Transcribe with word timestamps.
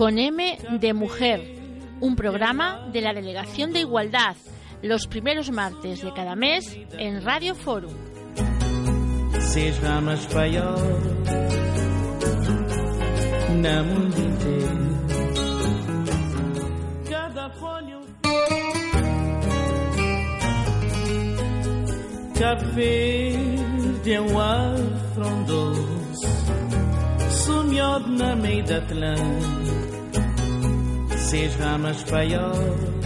con 0.00 0.18
M 0.18 0.56
de 0.80 0.94
Mujer, 0.94 1.42
un 2.00 2.16
programa 2.16 2.88
de 2.90 3.02
la 3.02 3.12
Delegación 3.12 3.74
de 3.74 3.80
Igualdad, 3.80 4.34
los 4.80 5.06
primeros 5.06 5.50
martes 5.50 6.00
de 6.00 6.10
cada 6.14 6.34
mes 6.34 6.74
en 6.92 7.22
Radio 7.22 7.54
Forum. 7.54 7.92
Seja 9.40 10.00
mais 10.00 10.26
maior 10.32 10.78
na 13.60 13.82
mundo 13.82 14.16
inteiro. 14.16 14.80
Cada 17.06 17.50
folha 17.50 18.00
Cabo 22.38 22.64
Verde 22.72 24.12
é 24.14 24.20
um 24.22 24.28
frondoso, 25.12 25.86
sumido 27.44 28.08
na 28.16 28.34
meia 28.34 28.62
da 28.62 28.78
Atlântica, 28.78 29.89
Francisco 31.30 31.78
nos 31.78 32.02
you. 32.24 32.99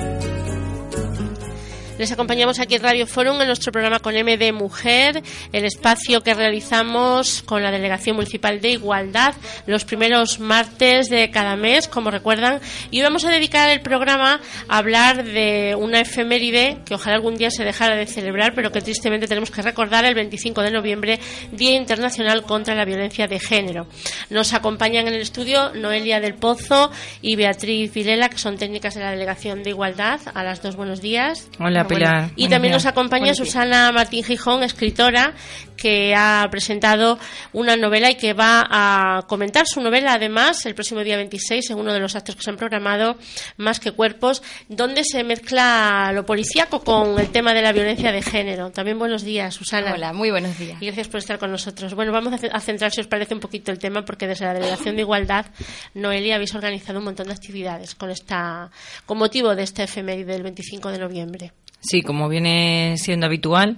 Les 1.97 2.11
acompañamos 2.11 2.59
aquí 2.59 2.75
en 2.75 2.83
Radio 2.83 3.07
Forum 3.07 3.41
en 3.41 3.47
nuestro 3.47 3.71
programa 3.71 4.01
con 4.01 4.17
M 4.17 4.37
de 4.37 4.51
Mujer, 4.51 5.23
el 5.53 5.65
espacio 5.65 6.23
que 6.23 6.35
realizamos 6.35 7.45
con 7.45 7.63
la 7.63 7.71
Delegación 7.71 8.17
Municipal 8.17 8.61
de 8.61 8.71
Igualdad 8.71 9.35
los 9.67 9.85
primeros 9.85 10.41
martes 10.41 11.09
de 11.09 11.31
cada 11.31 11.55
mes, 11.55 11.87
como 11.87 12.11
recuerdan. 12.11 12.59
Y 12.91 12.99
hoy 12.99 13.05
vamos 13.05 13.25
a 13.25 13.31
dedicar 13.31 13.71
el 13.71 13.81
programa 13.81 14.41
a 14.69 14.79
hablar 14.79 15.23
de 15.23 15.77
una 15.79 16.01
efeméride 16.01 16.79
que 16.85 16.95
ojalá 16.95 17.15
algún 17.15 17.37
día 17.37 17.53
se 17.53 17.63
dejara 17.63 17.95
de 17.95 18.07
celebrar, 18.07 18.55
pero 18.57 18.73
que 18.73 18.81
tristemente 18.81 19.29
tenemos 19.29 19.53
que 19.53 19.63
recordar 19.63 20.05
el 20.05 20.17
25 20.17 20.63
de 20.63 20.73
noviembre, 20.73 21.21
Día 21.53 21.77
Internacional 21.77 22.43
contra 22.43 22.75
la 22.75 22.85
Violencia 22.85 23.29
de 23.29 23.39
Género. 23.39 23.87
Nos 24.31 24.53
acompañan 24.53 25.07
en 25.07 25.15
el 25.15 25.21
estudio 25.21 25.73
Noelia 25.75 26.19
del 26.19 26.35
Pozo 26.35 26.91
y 27.23 27.37
Beatriz 27.37 27.95
Vilela, 27.95 28.29
que 28.31 28.39
son 28.39 28.59
técnicas 28.59 28.97
de 28.97 29.01
la 29.01 29.13
Delegación 29.13 29.63
de 29.63 29.71
Igualdad. 29.71 30.21
A 30.35 30.43
las 30.43 30.61
dos, 30.61 30.75
buenos 30.75 31.01
días. 31.01 31.49
Hola, 31.61 31.84
Pilar. 31.87 32.31
Y 32.37 32.49
también 32.49 32.73
nos 32.73 32.87
acompaña 32.87 33.35
Susana 33.35 33.93
Martín 33.93 34.25
Gijón, 34.25 34.63
escritora, 34.63 35.35
que 35.77 36.15
ha 36.15 36.47
presentado 36.51 37.19
una 37.53 37.77
novela 37.77 38.11
y 38.11 38.15
que 38.15 38.33
va 38.33 38.67
a 38.71 39.23
comentar 39.27 39.67
su 39.67 39.81
novela, 39.81 40.15
además, 40.15 40.65
el 40.67 40.75
próximo 40.75 41.01
día 41.01 41.17
26, 41.17 41.71
en 41.71 41.79
uno 41.79 41.93
de 41.93 42.01
los 42.01 42.17
actos 42.17 42.37
que 42.37 42.43
se 42.43 42.51
han 42.51 42.57
programado, 42.57 43.17
Más 43.57 43.81
que 43.81 43.93
Cuerpos, 43.93 44.43
donde 44.69 45.05
se 45.05 45.25
mezcla 45.25 46.13
lo 46.15 46.25
policíaco 46.25 46.81
con 46.81 47.19
el 47.19 47.29
tema 47.31 47.53
de 47.55 47.63
la 47.63 47.73
violencia 47.73 48.13
de 48.13 48.23
género. 48.23 48.71
También 48.71 48.99
buenos 48.99 49.23
días, 49.23 49.55
Susana. 49.55 49.95
Hola, 49.95 50.13
muy 50.13 50.31
buenos 50.31 50.59
días. 50.59 50.81
Y 50.81 50.87
gracias 50.87 51.09
por 51.09 51.19
estar 51.19 51.39
con 51.39 51.51
nosotros. 51.51 51.95
Bueno, 51.95 52.13
vamos 52.13 52.33
a 52.33 52.61
centrar, 52.61 52.91
si 52.91 53.01
os 53.01 53.07
parece, 53.07 53.35
un 53.35 53.41
poquito 53.41 53.71
el 53.71 53.79
tema, 53.79 54.05
porque 54.05 54.27
desde 54.27 54.45
la 54.45 54.55
Delegación 54.55 54.97
de 54.97 55.03
Igualdad, 55.03 55.47
Noelia, 55.95 56.37
habéis 56.37 56.55
organizado 56.55 56.99
un 56.99 57.05
montón 57.05 57.27
de 57.27 57.35
actividades 57.35 57.95
con, 57.95 58.11
esta, 58.11 58.71
con 59.07 59.19
motivo 59.19 59.55
de 59.55 59.63
este 59.63 59.83
efeméride 59.83 60.33
del 60.33 60.43
25 60.43 60.91
de 60.91 60.99
noviembre. 60.99 61.53
Sí, 61.85 62.01
como 62.01 62.31
viene 62.31 62.95
siendo 62.97 63.27
habitual, 63.27 63.77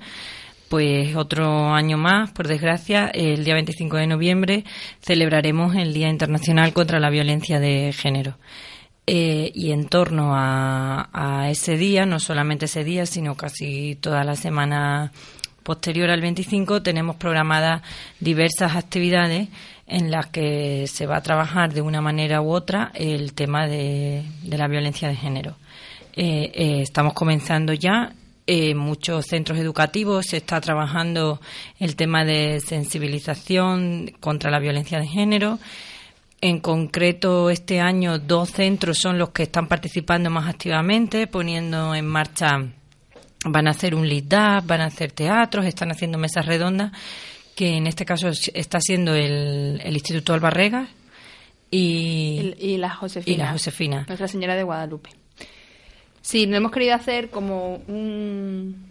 pues 0.68 1.16
otro 1.16 1.74
año 1.74 1.98
más, 1.98 2.30
por 2.30 2.46
desgracia, 2.46 3.08
el 3.08 3.44
día 3.44 3.54
25 3.54 3.96
de 3.96 4.06
noviembre 4.06 4.64
celebraremos 5.00 5.74
el 5.74 5.92
Día 5.92 6.08
Internacional 6.08 6.72
contra 6.72 7.00
la 7.00 7.10
Violencia 7.10 7.58
de 7.58 7.92
Género. 7.92 8.38
Eh, 9.08 9.50
y 9.54 9.72
en 9.72 9.88
torno 9.88 10.34
a, 10.34 11.48
ese 11.50 11.76
día, 11.76 12.06
no 12.06 12.20
solamente 12.20 12.66
ese 12.66 12.84
día, 12.84 13.06
sino 13.06 13.34
casi 13.36 13.96
toda 13.96 14.22
la 14.22 14.36
semana 14.36 15.10
posterior 15.64 16.08
al 16.10 16.20
25, 16.20 16.82
tenemos 16.82 17.16
programadas 17.16 17.82
diversas 18.20 18.76
actividades 18.76 19.48
en 19.88 20.12
las 20.12 20.26
que 20.26 20.86
se 20.86 21.06
va 21.06 21.16
a 21.16 21.22
trabajar 21.22 21.74
de 21.74 21.82
una 21.82 22.00
manera 22.00 22.40
u 22.40 22.50
otra 22.50 22.92
el 22.94 23.32
tema 23.34 23.66
de 23.66 24.24
la 24.44 24.68
violencia 24.68 25.08
de 25.08 25.16
género. 25.16 25.56
Eh, 26.16 26.50
eh, 26.54 26.80
estamos 26.82 27.12
comenzando 27.12 27.74
ya. 27.74 28.12
En 28.48 28.78
muchos 28.78 29.26
centros 29.26 29.58
educativos 29.58 30.26
se 30.26 30.38
está 30.38 30.60
trabajando 30.60 31.40
el 31.80 31.96
tema 31.96 32.24
de 32.24 32.60
sensibilización 32.60 34.12
contra 34.20 34.50
la 34.50 34.60
violencia 34.60 34.98
de 34.98 35.06
género. 35.06 35.58
En 36.40 36.60
concreto, 36.60 37.50
este 37.50 37.80
año 37.80 38.18
dos 38.18 38.50
centros 38.50 38.98
son 38.98 39.18
los 39.18 39.30
que 39.30 39.44
están 39.44 39.66
participando 39.66 40.30
más 40.30 40.48
activamente, 40.48 41.26
poniendo 41.26 41.94
en 41.94 42.06
marcha, 42.06 42.62
van 43.44 43.66
a 43.66 43.70
hacer 43.70 43.94
un 43.94 44.08
lead 44.08 44.60
up, 44.60 44.66
van 44.66 44.82
a 44.82 44.86
hacer 44.86 45.12
teatros, 45.12 45.66
están 45.66 45.90
haciendo 45.90 46.18
mesas 46.18 46.46
redondas, 46.46 46.92
que 47.56 47.76
en 47.76 47.86
este 47.86 48.04
caso 48.04 48.28
está 48.28 48.80
siendo 48.80 49.14
el, 49.14 49.80
Instituto 49.86 50.34
Albarregas 50.34 50.88
y, 51.70 52.54
y, 52.60 52.76
la 52.76 52.90
Josefina, 52.90 53.34
y 53.34 53.38
la 53.38 53.52
Josefina. 53.52 54.04
Nuestra 54.06 54.28
Señora 54.28 54.54
de 54.54 54.62
Guadalupe. 54.62 55.25
Sí, 56.26 56.48
no 56.48 56.56
hemos 56.56 56.72
querido 56.72 56.92
hacer 56.92 57.30
como 57.30 57.76
un, 57.86 58.84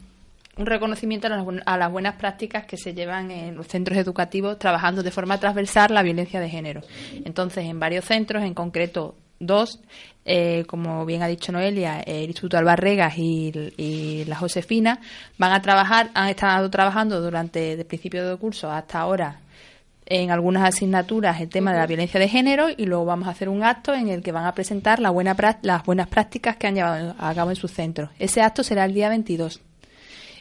reconocimiento 0.55 1.27
a 1.27 1.77
las, 1.77 1.91
buenas 1.91 2.15
prácticas 2.15 2.65
que 2.65 2.77
se 2.77 2.93
llevan 2.93 3.29
en 3.29 3.55
los 3.55 3.67
centros 3.67 3.97
educativos 3.97 4.57
trabajando 4.57 5.03
de 5.03 5.11
forma 5.11 5.37
transversal 5.37 5.93
la 5.93 6.01
violencia 6.01 6.39
de 6.39 6.47
género. 6.47 6.79
Entonces, 7.25 7.65
en 7.65 7.77
varios 7.77 8.05
centros, 8.05 8.41
en 8.41 8.53
concreto 8.53 9.15
dos, 9.37 9.81
eh, 10.23 10.63
como 10.65 11.05
bien 11.05 11.23
ha 11.23 11.27
dicho 11.27 11.51
Noelia, 11.51 11.99
el 11.99 12.27
Instituto 12.27 12.57
Albarregas 12.57 13.17
y, 13.17 14.23
la 14.25 14.37
Josefina, 14.37 15.01
van 15.37 15.51
a 15.51 15.61
trabajar, 15.61 16.11
han 16.13 16.29
estado 16.29 16.69
trabajando 16.69 17.19
durante 17.19 17.73
el 17.73 17.85
principio 17.85 18.25
del 18.25 18.37
curso 18.37 18.71
hasta 18.71 19.01
ahora 19.01 19.41
en 20.05 20.31
algunas 20.31 20.67
asignaturas 20.67 21.41
el 21.41 21.49
tema 21.49 21.71
de 21.71 21.79
la 21.79 21.87
violencia 21.87 22.19
de 22.19 22.27
género 22.27 22.67
y 22.75 22.85
luego 22.85 23.05
vamos 23.05 23.27
a 23.27 23.31
hacer 23.31 23.49
un 23.49 23.63
acto 23.63 23.93
en 23.93 24.09
el 24.09 24.21
que 24.21 24.31
van 24.31 24.45
a 24.45 24.53
presentar 24.53 24.99
la 24.99 25.09
buena, 25.09 25.35
las 25.61 25.83
buenas 25.83 26.07
prácticas 26.07 26.57
que 26.57 26.67
han 26.67 26.75
llevado 26.75 27.15
a 27.17 27.33
cabo 27.33 27.49
en 27.49 27.55
sus 27.55 27.71
centros. 27.71 28.11
Ese 28.19 28.41
acto 28.41 28.63
será 28.63 28.85
el 28.85 28.93
día 28.93 29.09
22 29.09 29.61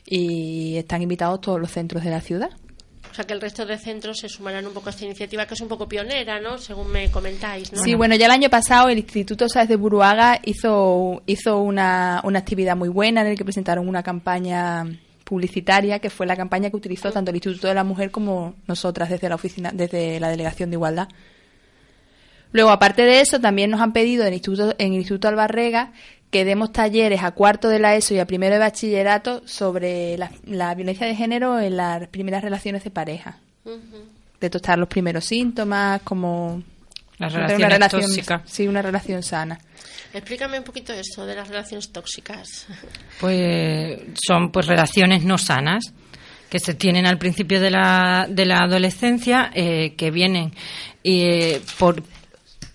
y 0.07 0.77
están 0.77 1.03
invitados 1.03 1.41
todos 1.41 1.61
los 1.61 1.71
centros 1.71 2.05
de 2.05 2.11
la 2.11 2.21
ciudad. 2.21 2.51
O 3.11 3.15
sea 3.15 3.25
que 3.25 3.33
el 3.33 3.41
resto 3.41 3.65
de 3.65 3.79
centros 3.79 4.19
se 4.19 4.29
sumarán 4.29 4.67
un 4.67 4.75
poco 4.75 4.89
a 4.89 4.91
esta 4.91 5.05
iniciativa 5.05 5.47
que 5.47 5.55
es 5.55 5.61
un 5.61 5.69
poco 5.69 5.89
pionera, 5.89 6.41
¿no? 6.41 6.59
Según 6.59 6.91
me 6.91 7.11
comentáis, 7.13 7.73
¿no? 7.73 7.81
Sí, 7.81 7.95
bueno, 7.95 8.17
ya 8.17 8.27
el 8.27 8.33
año 8.33 8.51
pasado 8.51 8.89
el 8.89 8.99
Instituto 8.99 9.49
Sáez 9.49 9.69
de 9.69 9.77
Buruaga 9.77 10.41
hizo, 10.45 11.23
hizo 11.25 11.59
una, 11.59 12.21
una 12.25 12.41
actividad 12.41 12.77
muy 12.77 12.89
buena 12.89 13.21
en 13.21 13.29
el 13.29 13.39
que 13.39 13.45
presentaron 13.45 13.89
una 13.89 14.03
campaña 14.03 14.85
publicitaria, 15.25 15.99
que 15.99 16.11
fue 16.11 16.27
la 16.27 16.37
campaña 16.37 16.71
que 16.71 16.77
utilizó 16.77 17.11
tanto 17.11 17.31
el 17.31 17.37
Instituto 17.37 17.67
de 17.67 17.75
la 17.75 17.85
Mujer 17.85 18.11
como 18.11 18.55
nosotras 18.67 19.09
desde 19.09 19.29
la 19.29 19.35
oficina, 19.35 19.71
desde 19.73 20.21
la 20.21 20.29
Delegación 20.29 20.71
de 20.71 20.75
Igualdad. 20.75 21.09
Luego, 22.53 22.71
aparte 22.71 23.03
de 23.03 23.21
eso, 23.21 23.41
también 23.41 23.71
nos 23.71 23.81
han 23.81 23.93
pedido 23.93 24.23
en 24.23 24.29
el 24.29 24.35
Instituto, 24.35 24.75
en 24.79 24.93
el 24.93 24.99
Instituto 24.99 25.29
Albarrega 25.29 25.93
que 26.35 26.45
demos 26.45 26.73
talleres 26.73 27.23
a 27.23 27.31
cuarto 27.31 27.69
de 27.69 27.79
la 27.79 27.95
ESO 27.95 28.15
y 28.15 28.19
a 28.19 28.27
primero 28.27 28.55
de 28.55 28.59
bachillerato 28.59 29.47
sobre 29.47 30.19
la, 30.19 30.75
violencia 30.75 31.07
de 31.07 31.15
género 31.15 31.61
en 31.61 31.77
las 31.77 32.09
primeras 32.09 32.43
relaciones 32.43 32.83
de 32.83 32.91
pareja. 32.91 33.39
De 34.41 34.51
tostar 34.51 34.77
los 34.77 34.89
primeros 34.89 35.25
síntomas, 35.27 36.03
como 36.03 36.61
las 37.19 37.33
relaciones 37.33 37.77
una 37.77 37.89
tóxicas. 37.89 38.43
Sí, 38.45 38.67
una 38.67 38.83
relación 38.83 39.23
sana. 39.23 39.59
Explícame 40.13 40.59
un 40.59 40.65
poquito 40.65 40.93
eso 40.93 41.27
de 41.27 41.35
las 41.35 41.49
relaciones 41.49 41.91
tóxicas. 41.91 42.67
Pues 43.21 44.01
son 44.27 44.51
pues 44.51 44.67
relaciones 44.67 45.25
no 45.25 45.39
sanas 45.39 45.93
que 46.49 46.61
se 46.61 46.75
tienen 46.75 47.05
al 47.05 47.19
principio 47.19 47.61
de 47.61 47.71
la, 47.71 48.27
de 48.29 48.47
la 48.47 48.59
adolescencia, 48.59 49.51
eh, 49.55 49.95
que 49.97 50.13
vienen 50.13 50.53
eh, 51.03 51.61
por, 51.81 52.01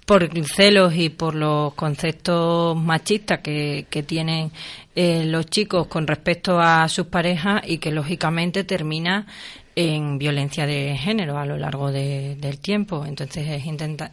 por 0.05 0.29
celos 0.47 0.93
y 0.95 1.07
por 1.07 1.33
los 1.33 1.73
conceptos 1.75 2.75
machistas 2.75 3.39
que, 3.39 3.85
que 3.89 4.03
tienen 4.03 4.51
eh, 4.95 5.23
los 5.23 5.45
chicos 5.45 5.87
con 5.87 6.07
respecto 6.07 6.59
a 6.59 6.89
sus 6.89 7.07
parejas 7.07 7.61
y 7.65 7.77
que 7.77 7.91
lógicamente 7.91 8.65
termina 8.65 9.27
en 9.79 10.17
violencia 10.17 10.65
de 10.65 10.97
género 10.97 11.37
a 11.37 11.45
lo 11.45 11.57
largo 11.57 11.89
del 11.89 12.59
tiempo. 12.59 13.05
Entonces 13.05 13.47
es, 13.47 13.63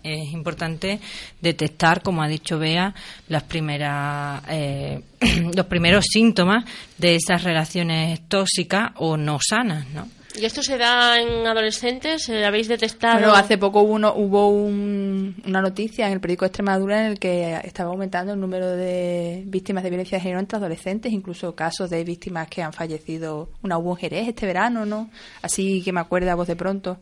es 0.04 0.32
importante 0.32 1.00
detectar, 1.40 2.02
como 2.02 2.22
ha 2.22 2.28
dicho 2.28 2.56
Bea, 2.56 2.94
las 3.28 3.42
primeras, 3.42 4.42
eh, 4.48 5.00
los 5.56 5.66
primeros 5.66 6.04
síntomas 6.08 6.64
de 6.98 7.16
esas 7.16 7.42
relaciones 7.42 8.28
tóxicas 8.28 8.92
o 8.96 9.16
no 9.16 9.38
sanas, 9.40 9.88
¿no? 9.88 10.06
¿Y 10.38 10.44
esto 10.44 10.62
se 10.62 10.76
da 10.76 11.18
en 11.18 11.46
adolescentes? 11.46 12.28
¿Habéis 12.28 12.68
detectado? 12.68 13.14
Bueno, 13.14 13.34
hace 13.34 13.56
poco 13.56 13.80
hubo, 13.80 14.14
hubo 14.14 14.48
una 14.48 15.62
noticia 15.62 16.06
en 16.06 16.12
el 16.12 16.20
periódico 16.20 16.44
Extremadura 16.44 17.00
en 17.00 17.12
el 17.12 17.18
que 17.18 17.58
estaba 17.64 17.90
aumentando 17.90 18.34
el 18.34 18.40
número 18.40 18.70
de 18.70 19.44
víctimas 19.46 19.82
de 19.82 19.90
violencia 19.90 20.18
de 20.18 20.22
género 20.22 20.40
entre 20.40 20.58
adolescentes, 20.58 21.12
incluso 21.12 21.54
casos 21.54 21.88
de 21.88 22.04
víctimas 22.04 22.48
que 22.48 22.62
han 22.62 22.74
fallecido. 22.74 23.50
Una 23.62 23.78
hubo 23.78 23.92
en 23.92 23.96
Jerez 23.96 24.28
este 24.28 24.44
verano, 24.44 24.84
¿no? 24.84 25.10
Así 25.40 25.82
que 25.82 25.92
me 25.92 26.00
acuerdo 26.00 26.30
a 26.30 26.34
voz 26.34 26.48
de 26.48 26.56
pronto. 26.56 26.98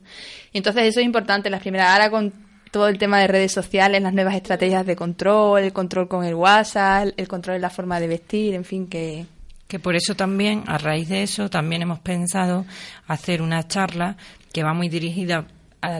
Y 0.52 0.58
entonces 0.58 0.84
eso 0.84 1.00
es 1.00 1.06
importante. 1.06 1.50
Las 1.50 1.60
primeras, 1.60 1.88
ahora 1.88 2.10
con 2.10 2.32
todo 2.70 2.88
el 2.88 2.98
tema 2.98 3.20
de 3.20 3.26
redes 3.26 3.52
sociales, 3.52 4.02
las 4.02 4.14
nuevas 4.14 4.34
estrategias 4.34 4.86
de 4.86 4.96
control, 4.96 5.62
el 5.62 5.72
control 5.72 6.08
con 6.08 6.24
el 6.24 6.34
WhatsApp, 6.34 7.08
el 7.16 7.28
control 7.28 7.56
en 7.56 7.62
la 7.62 7.70
forma 7.70 7.98
de 7.98 8.08
vestir, 8.08 8.54
en 8.54 8.64
fin, 8.64 8.88
que 8.88 9.26
que 9.68 9.78
por 9.78 9.96
eso 9.96 10.14
también, 10.14 10.64
a 10.66 10.78
raíz 10.78 11.08
de 11.08 11.22
eso, 11.22 11.48
también 11.50 11.82
hemos 11.82 12.00
pensado 12.00 12.64
hacer 13.06 13.42
una 13.42 13.66
charla 13.66 14.16
que 14.52 14.62
va 14.62 14.74
muy 14.74 14.88
dirigida 14.88 15.46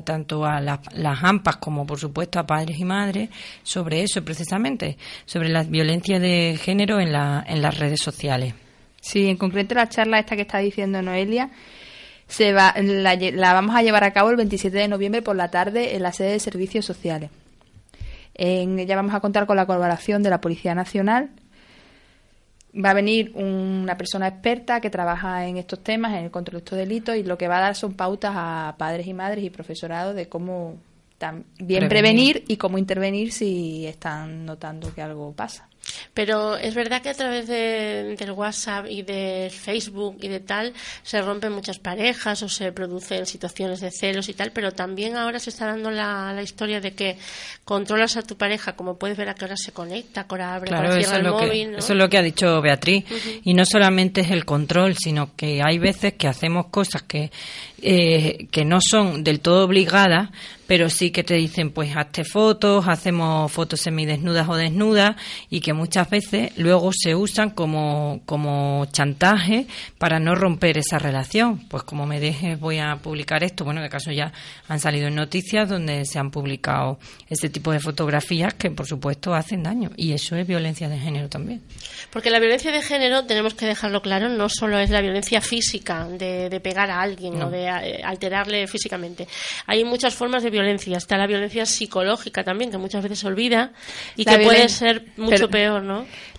tanto 0.05 0.45
a 0.45 0.61
las, 0.61 0.79
AMPAs 1.23 1.57
como, 1.57 1.87
por 1.87 1.99
supuesto, 1.99 2.39
a 2.39 2.47
padres 2.47 2.79
y 2.79 2.85
madres 2.85 3.29
sobre 3.63 4.03
eso 4.03 4.25
precisamente, 4.25 4.97
sobre 5.27 5.49
la 5.49 5.63
violencia 5.63 6.19
de 6.19 6.59
género 6.61 7.01
en, 7.01 7.13
la, 7.13 7.45
en 7.47 7.61
las 7.61 7.79
redes 7.79 8.01
sociales. 8.01 8.55
Sí, 9.01 9.29
en 9.29 9.37
concreto 9.37 9.75
la 9.75 9.89
charla 9.89 10.19
esta 10.19 10.37
que 10.37 10.43
está 10.43 10.59
diciendo 10.59 11.03
Noelia 11.03 11.51
se 12.27 12.55
va, 12.55 12.75
la, 12.79 13.17
la, 13.17 13.53
vamos 13.53 13.77
a 13.77 13.83
llevar 13.83 14.05
a 14.05 14.13
cabo 14.13 14.31
el 14.31 14.37
27 14.37 14.77
de 14.77 14.89
noviembre 14.89 15.21
por 15.21 15.37
la 15.37 15.51
tarde 15.51 15.95
en 15.95 16.03
la 16.03 16.13
sede 16.13 16.33
de 16.33 16.41
Servicios 16.41 16.87
Sociales. 16.87 17.31
En 18.35 18.79
ella 18.79 18.97
vamos 18.97 19.15
a 19.15 19.21
contar 19.21 19.47
con 19.47 19.57
la 19.57 19.67
colaboración 19.67 20.23
de 20.23 20.31
la 20.31 20.41
Policía 20.41 20.75
Nacional. 20.75 21.31
Va 22.75 22.91
a 22.91 22.95
venir 22.95 23.33
una 23.35 23.97
persona 23.97 24.27
experta 24.27 24.81
que 24.81 24.91
trabaja 24.91 25.47
en 25.47 25.59
estos 25.59 25.83
temas, 25.83 26.13
en 26.15 26.25
el 26.25 26.31
control 26.31 26.55
de 26.55 26.65
estos 26.65 26.79
delitos, 26.79 27.17
y 27.17 27.23
lo 27.23 27.39
que 27.39 27.47
va 27.47 27.59
a 27.59 27.61
dar 27.61 27.77
son 27.77 27.95
pautas 27.95 28.33
a 28.35 28.75
padres 28.79 29.07
y 29.07 29.15
madres 29.15 29.45
y 29.45 29.51
profesorado 29.51 30.13
de 30.15 30.29
cómo 30.29 30.77
bien 31.59 31.89
prevenir 31.89 32.45
y 32.49 32.57
cómo 32.57 32.79
intervenir 32.79 33.33
si 33.33 33.87
están 33.87 34.45
notando 34.45 34.93
que 34.95 35.03
algo 35.03 35.33
pasa. 35.33 35.69
Pero 36.13 36.57
es 36.57 36.75
verdad 36.75 37.03
que 37.03 37.11
a 37.11 37.15
través 37.15 37.47
de, 37.47 38.17
del 38.19 38.33
WhatsApp 38.33 38.87
y 38.89 39.03
de 39.03 39.51
Facebook 39.55 40.19
y 40.21 40.29
de 40.29 40.41
tal 40.41 40.73
se 41.03 41.21
rompen 41.21 41.53
muchas 41.53 41.79
parejas 41.79 42.43
o 42.43 42.49
se 42.49 42.73
producen 42.73 43.27
situaciones 43.27 43.81
de 43.81 43.91
celos 43.91 44.29
y 44.29 44.35
tal, 44.35 44.53
pero 44.53 44.73
también 44.73 45.17
ahora 45.17 45.39
se 45.39 45.51
está 45.51 45.67
dando 45.67 45.91
la, 45.91 46.33
la 46.33 46.43
historia 46.43 46.81
de 46.81 46.95
que 46.95 47.17
controlas 47.65 48.17
a 48.17 48.23
tu 48.23 48.37
pareja, 48.37 48.75
como 48.75 48.99
puedes 48.99 49.17
ver 49.17 49.29
a 49.29 49.35
qué 49.35 49.45
hora 49.45 49.57
se 49.57 49.73
conecta, 49.73 50.23
a 50.23 50.27
qué 50.27 50.35
hora 50.35 50.55
abre, 50.55 50.69
claro, 50.69 50.95
eso 50.95 51.17
el 51.17 51.25
móvil. 51.25 51.75
Eso 51.77 51.93
es 51.93 51.99
lo 51.99 52.09
que 52.09 52.19
ha 52.19 52.23
dicho 52.23 52.61
Beatriz. 52.61 53.05
Y 53.45 53.55
no 53.55 53.65
solamente 53.65 54.21
es 54.21 54.31
el 54.31 54.45
control, 54.45 54.97
sino 54.97 55.35
que 55.35 55.63
hay 55.63 55.79
veces 55.79 56.15
que 56.15 56.29
hacemos 56.29 56.67
cosas 56.67 57.03
que, 57.03 57.31
eh, 57.83 58.47
que 58.51 58.65
no 58.65 58.81
son 58.81 59.25
del 59.25 59.41
todo 59.41 59.65
obligadas, 59.65 60.31
pero 60.67 60.89
sí 60.89 61.11
que 61.11 61.23
te 61.23 61.35
dicen, 61.35 61.71
pues 61.71 61.95
hazte 61.97 62.25
fotos, 62.25 62.87
hacemos 62.89 63.51
fotos 63.53 63.81
semidesnudas 63.81 64.49
o 64.49 64.57
desnudas 64.57 65.17
y 65.51 65.61
que 65.61 65.73
muchas 65.85 66.09
veces 66.09 66.51
luego 66.57 66.93
se 66.95 67.15
usan 67.15 67.51
como, 67.51 68.23
como 68.25 68.87
chantaje 68.91 69.67
para 69.99 70.19
no 70.19 70.35
romper 70.35 70.79
esa 70.79 70.99
relación. 70.99 71.69
Pues 71.69 71.83
como 71.83 72.07
me 72.07 72.21
dejes 72.21 72.59
voy 72.59 72.79
a 72.79 72.97
publicar 72.97 73.45
esto. 73.45 73.67
Bueno, 73.67 73.83
de 73.83 73.91
caso 73.91 74.11
ya 74.11 74.33
han 74.67 74.81
salido 74.81 75.09
en 75.09 75.15
noticias 75.15 75.69
donde 75.69 76.07
se 76.07 76.19
han 76.19 76.31
publicado 76.31 76.99
ese 77.29 77.51
tipo 77.51 77.71
de 77.71 77.81
fotografías 77.81 78.55
que 78.55 78.71
por 78.71 78.87
supuesto 78.87 79.35
hacen 79.35 79.63
daño 79.63 79.91
y 79.95 80.13
eso 80.13 80.37
es 80.37 80.47
violencia 80.47 80.89
de 80.89 80.99
género 80.99 81.29
también. 81.29 81.61
Porque 82.11 82.31
la 82.31 82.39
violencia 82.39 82.73
de 82.73 82.81
género, 82.81 83.27
tenemos 83.27 83.53
que 83.53 83.67
dejarlo 83.67 84.01
claro, 84.01 84.31
no 84.31 84.49
solo 84.49 84.79
es 84.79 84.89
la 84.89 85.03
violencia 85.03 85.43
física 85.43 86.09
de, 86.09 86.49
de 86.49 86.61
pegar 86.61 86.91
a 86.91 87.03
alguien 87.03 87.43
o 87.43 87.51
de 87.51 87.67
eh, 87.67 88.01
alterarle 88.03 88.67
físicamente. 88.69 89.29
Hay 89.67 89.85
muchas 89.85 90.15
formas 90.15 90.43
de 90.43 90.49
violencia. 90.49 90.97
Está 90.97 91.19
la 91.19 91.27
violencia 91.27 91.67
psicológica 91.67 92.43
también, 92.43 92.71
que 92.71 92.79
muchas 92.79 93.03
veces 93.03 93.19
se 93.19 93.27
olvida 93.27 93.73
y 94.17 94.25
que 94.25 94.39
puede 94.39 94.71
ser 94.71 95.05
mucho 95.19 95.51
peor 95.51 95.74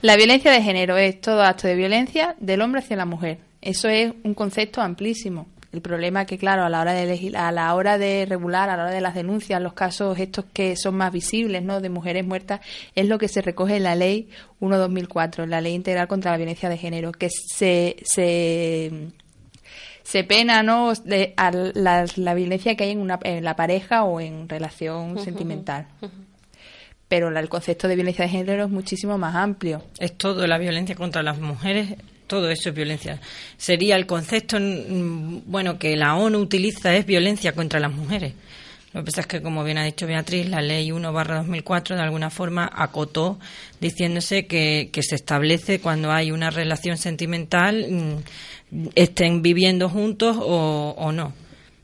la 0.01 0.15
violencia 0.15 0.51
de 0.51 0.61
género 0.61 0.97
es 0.97 1.19
todo 1.21 1.43
acto 1.43 1.67
de 1.67 1.75
violencia 1.75 2.35
del 2.39 2.61
hombre 2.61 2.81
hacia 2.81 2.95
la 2.95 3.05
mujer. 3.05 3.39
Eso 3.61 3.89
es 3.89 4.13
un 4.23 4.33
concepto 4.33 4.81
amplísimo. 4.81 5.47
El 5.75 5.81
problema 5.81 6.21
es 6.21 6.27
que, 6.27 6.37
claro, 6.37 6.63
a 6.63 6.69
la 6.69 6.79
hora 6.79 6.93
de 6.93 7.33
a 7.35 7.51
la 7.51 7.75
hora 7.75 7.97
de 7.97 8.25
regular, 8.25 8.69
a 8.69 8.77
la 8.77 8.83
hora 8.83 8.91
de 8.93 9.01
las 9.01 9.13
denuncias, 9.13 9.61
los 9.61 9.73
casos 9.73 10.17
estos 10.19 10.45
que 10.53 10.77
son 10.77 10.95
más 10.95 11.11
visibles, 11.11 11.63
¿no? 11.63 11.81
De 11.81 11.89
mujeres 11.89 12.25
muertas, 12.25 12.61
es 12.95 13.09
lo 13.09 13.17
que 13.17 13.27
se 13.27 13.41
recoge 13.41 13.75
en 13.75 13.83
la 13.83 13.93
ley 13.95 14.29
1-2004, 14.61 15.45
la 15.45 15.59
ley 15.59 15.73
integral 15.73 16.07
contra 16.07 16.31
la 16.31 16.37
violencia 16.37 16.69
de 16.69 16.77
género, 16.77 17.11
que 17.11 17.29
se, 17.29 17.97
se, 18.05 19.09
se 20.03 20.23
pena, 20.23 20.63
¿no? 20.63 20.93
De, 20.93 21.33
a 21.35 21.51
la, 21.51 22.33
violencia 22.33 22.75
que 22.75 22.85
hay 22.85 22.91
en, 22.91 23.01
una, 23.01 23.19
en 23.23 23.43
la 23.43 23.57
pareja 23.57 24.05
o 24.05 24.21
en 24.21 24.47
relación 24.47 25.19
sentimental 25.19 25.87
pero 27.07 27.29
el 27.29 27.49
concepto 27.49 27.87
de 27.87 27.95
violencia 27.95 28.25
de 28.25 28.31
género 28.31 28.65
es 28.65 28.69
muchísimo 28.69 29.17
más 29.17 29.35
amplio. 29.35 29.83
Es 29.99 30.17
todo, 30.17 30.47
la 30.47 30.57
violencia 30.57 30.95
contra 30.95 31.21
las 31.21 31.39
mujeres, 31.39 31.95
todo 32.27 32.49
eso 32.49 32.69
es 32.69 32.75
violencia. 32.75 33.19
Sería 33.57 33.95
el 33.95 34.05
concepto, 34.05 34.57
bueno, 34.59 35.77
que 35.77 35.95
la 35.95 36.15
ONU 36.15 36.39
utiliza 36.39 36.95
es 36.95 37.05
violencia 37.05 37.53
contra 37.53 37.79
las 37.79 37.91
mujeres. 37.91 38.33
Lo 38.93 39.01
que 39.01 39.05
pasa 39.07 39.21
es 39.21 39.27
que, 39.27 39.41
como 39.41 39.63
bien 39.65 39.77
ha 39.77 39.83
dicho 39.83 40.07
Beatriz, 40.07 40.47
la 40.47 40.61
ley 40.61 40.91
1 40.91 41.11
2004 41.11 41.97
de 41.97 42.01
alguna 42.01 42.29
forma 42.29 42.69
acotó 42.73 43.37
diciéndose 43.81 44.47
que, 44.47 44.89
que 44.91 45.03
se 45.03 45.15
establece 45.15 45.81
cuando 45.81 46.13
hay 46.13 46.31
una 46.31 46.49
relación 46.49 46.97
sentimental, 46.97 48.23
estén 48.95 49.41
viviendo 49.41 49.89
juntos 49.89 50.37
o, 50.39 50.95
o 50.97 51.11
no. 51.11 51.33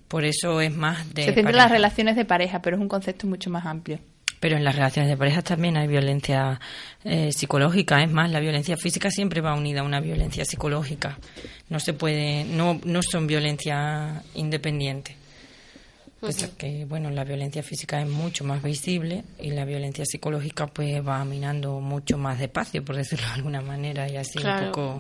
Por 0.08 0.24
eso 0.24 0.62
es 0.62 0.74
más 0.74 1.14
de. 1.14 1.24
Se 1.26 1.34
centra 1.34 1.52
en 1.52 1.58
las 1.58 1.72
relaciones 1.72 2.16
de 2.16 2.24
pareja, 2.24 2.62
pero 2.62 2.78
es 2.78 2.82
un 2.82 2.88
concepto 2.88 3.28
mucho 3.28 3.50
más 3.50 3.66
amplio. 3.66 4.00
Pero 4.42 4.58
en 4.58 4.66
las 4.66 4.76
relaciones 4.76 5.10
de 5.10 5.16
pareja 5.16 5.42
también 5.42 5.78
hay 5.78 5.88
violencia 5.88 6.60
eh, 7.06 7.32
psicológica. 7.32 8.04
Es 8.04 8.12
más, 8.12 8.30
la 8.30 8.42
violencia 8.42 8.76
física 8.76 9.10
siempre 9.10 9.40
va 9.40 9.54
unida 9.54 9.80
a 9.80 9.84
una 9.84 10.02
violencia 10.02 10.44
psicológica. 10.44 11.18
No 11.70 11.80
se 11.80 11.94
puede, 11.94 12.44
no, 12.44 12.82
no 12.84 13.02
son 13.04 13.28
violencia 13.28 14.22
independientes. 14.34 15.16
que, 16.58 16.86
bueno, 16.86 17.10
la 17.12 17.24
violencia 17.24 17.64
física 17.64 18.02
es 18.02 18.10
mucho 18.10 18.44
más 18.44 18.62
visible 18.62 19.24
y 19.40 19.52
la 19.52 19.64
violencia 19.64 20.06
psicológica 20.06 20.68
pues 20.68 21.08
va 21.08 21.24
minando 21.24 21.80
mucho 21.80 22.18
más 22.18 22.38
despacio, 22.38 22.84
por 22.84 22.96
decirlo 22.96 23.28
de 23.28 23.34
alguna 23.34 23.62
manera, 23.62 24.10
y 24.10 24.18
así 24.18 24.40
un 24.40 24.66
poco 24.66 25.00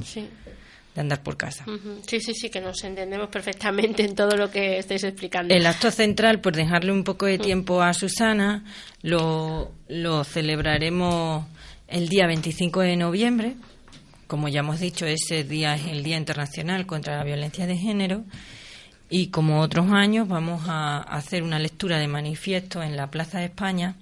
de 0.93 1.01
andar 1.01 1.23
por 1.23 1.37
casa. 1.37 1.65
Sí, 2.05 2.19
sí, 2.19 2.33
sí, 2.33 2.49
que 2.49 2.59
nos 2.59 2.83
entendemos 2.83 3.29
perfectamente 3.29 4.03
en 4.03 4.15
todo 4.15 4.35
lo 4.35 4.51
que 4.51 4.79
estáis 4.79 5.03
explicando. 5.03 5.53
El 5.53 5.65
acto 5.65 5.89
central, 5.91 6.41
por 6.41 6.55
dejarle 6.55 6.91
un 6.91 7.03
poco 7.03 7.25
de 7.25 7.37
tiempo 7.37 7.81
a 7.81 7.93
Susana, 7.93 8.65
lo, 9.01 9.71
lo 9.87 10.23
celebraremos 10.23 11.45
el 11.87 12.09
día 12.09 12.27
25 12.27 12.81
de 12.81 12.97
noviembre. 12.97 13.55
Como 14.27 14.47
ya 14.47 14.59
hemos 14.61 14.79
dicho, 14.79 15.05
ese 15.05 15.43
día 15.43 15.75
es 15.75 15.87
el 15.87 16.03
Día 16.03 16.17
Internacional 16.17 16.85
contra 16.85 17.17
la 17.17 17.23
Violencia 17.23 17.67
de 17.67 17.77
Género. 17.77 18.23
Y 19.09 19.27
como 19.27 19.59
otros 19.59 19.91
años, 19.91 20.27
vamos 20.27 20.63
a 20.67 20.99
hacer 20.99 21.43
una 21.43 21.59
lectura 21.59 21.99
de 21.99 22.07
manifiesto 22.07 22.81
en 22.81 22.95
la 22.95 23.11
Plaza 23.11 23.39
de 23.39 23.45
España 23.45 23.95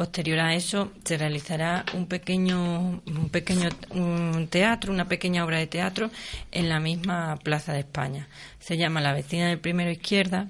Posterior 0.00 0.40
a 0.40 0.54
eso 0.54 0.90
se 1.04 1.18
realizará 1.18 1.84
un 1.92 2.06
pequeño, 2.06 3.02
un 3.04 3.28
pequeño 3.30 3.68
teatro, 4.48 4.94
una 4.94 5.08
pequeña 5.08 5.44
obra 5.44 5.58
de 5.58 5.66
teatro 5.66 6.10
en 6.52 6.70
la 6.70 6.80
misma 6.80 7.36
Plaza 7.44 7.74
de 7.74 7.80
España. 7.80 8.26
Se 8.60 8.78
llama 8.78 9.02
La 9.02 9.12
vecina 9.12 9.48
del 9.48 9.58
primero 9.58 9.90
izquierda 9.90 10.48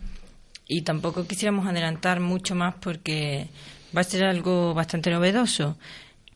y 0.69 0.83
tampoco 0.83 1.27
quisiéramos 1.27 1.67
adelantar 1.67 2.21
mucho 2.21 2.55
más 2.55 2.77
porque 2.81 3.49
va 3.93 4.03
a 4.03 4.05
ser 4.05 4.23
algo 4.23 4.73
bastante 4.73 5.11
novedoso 5.11 5.77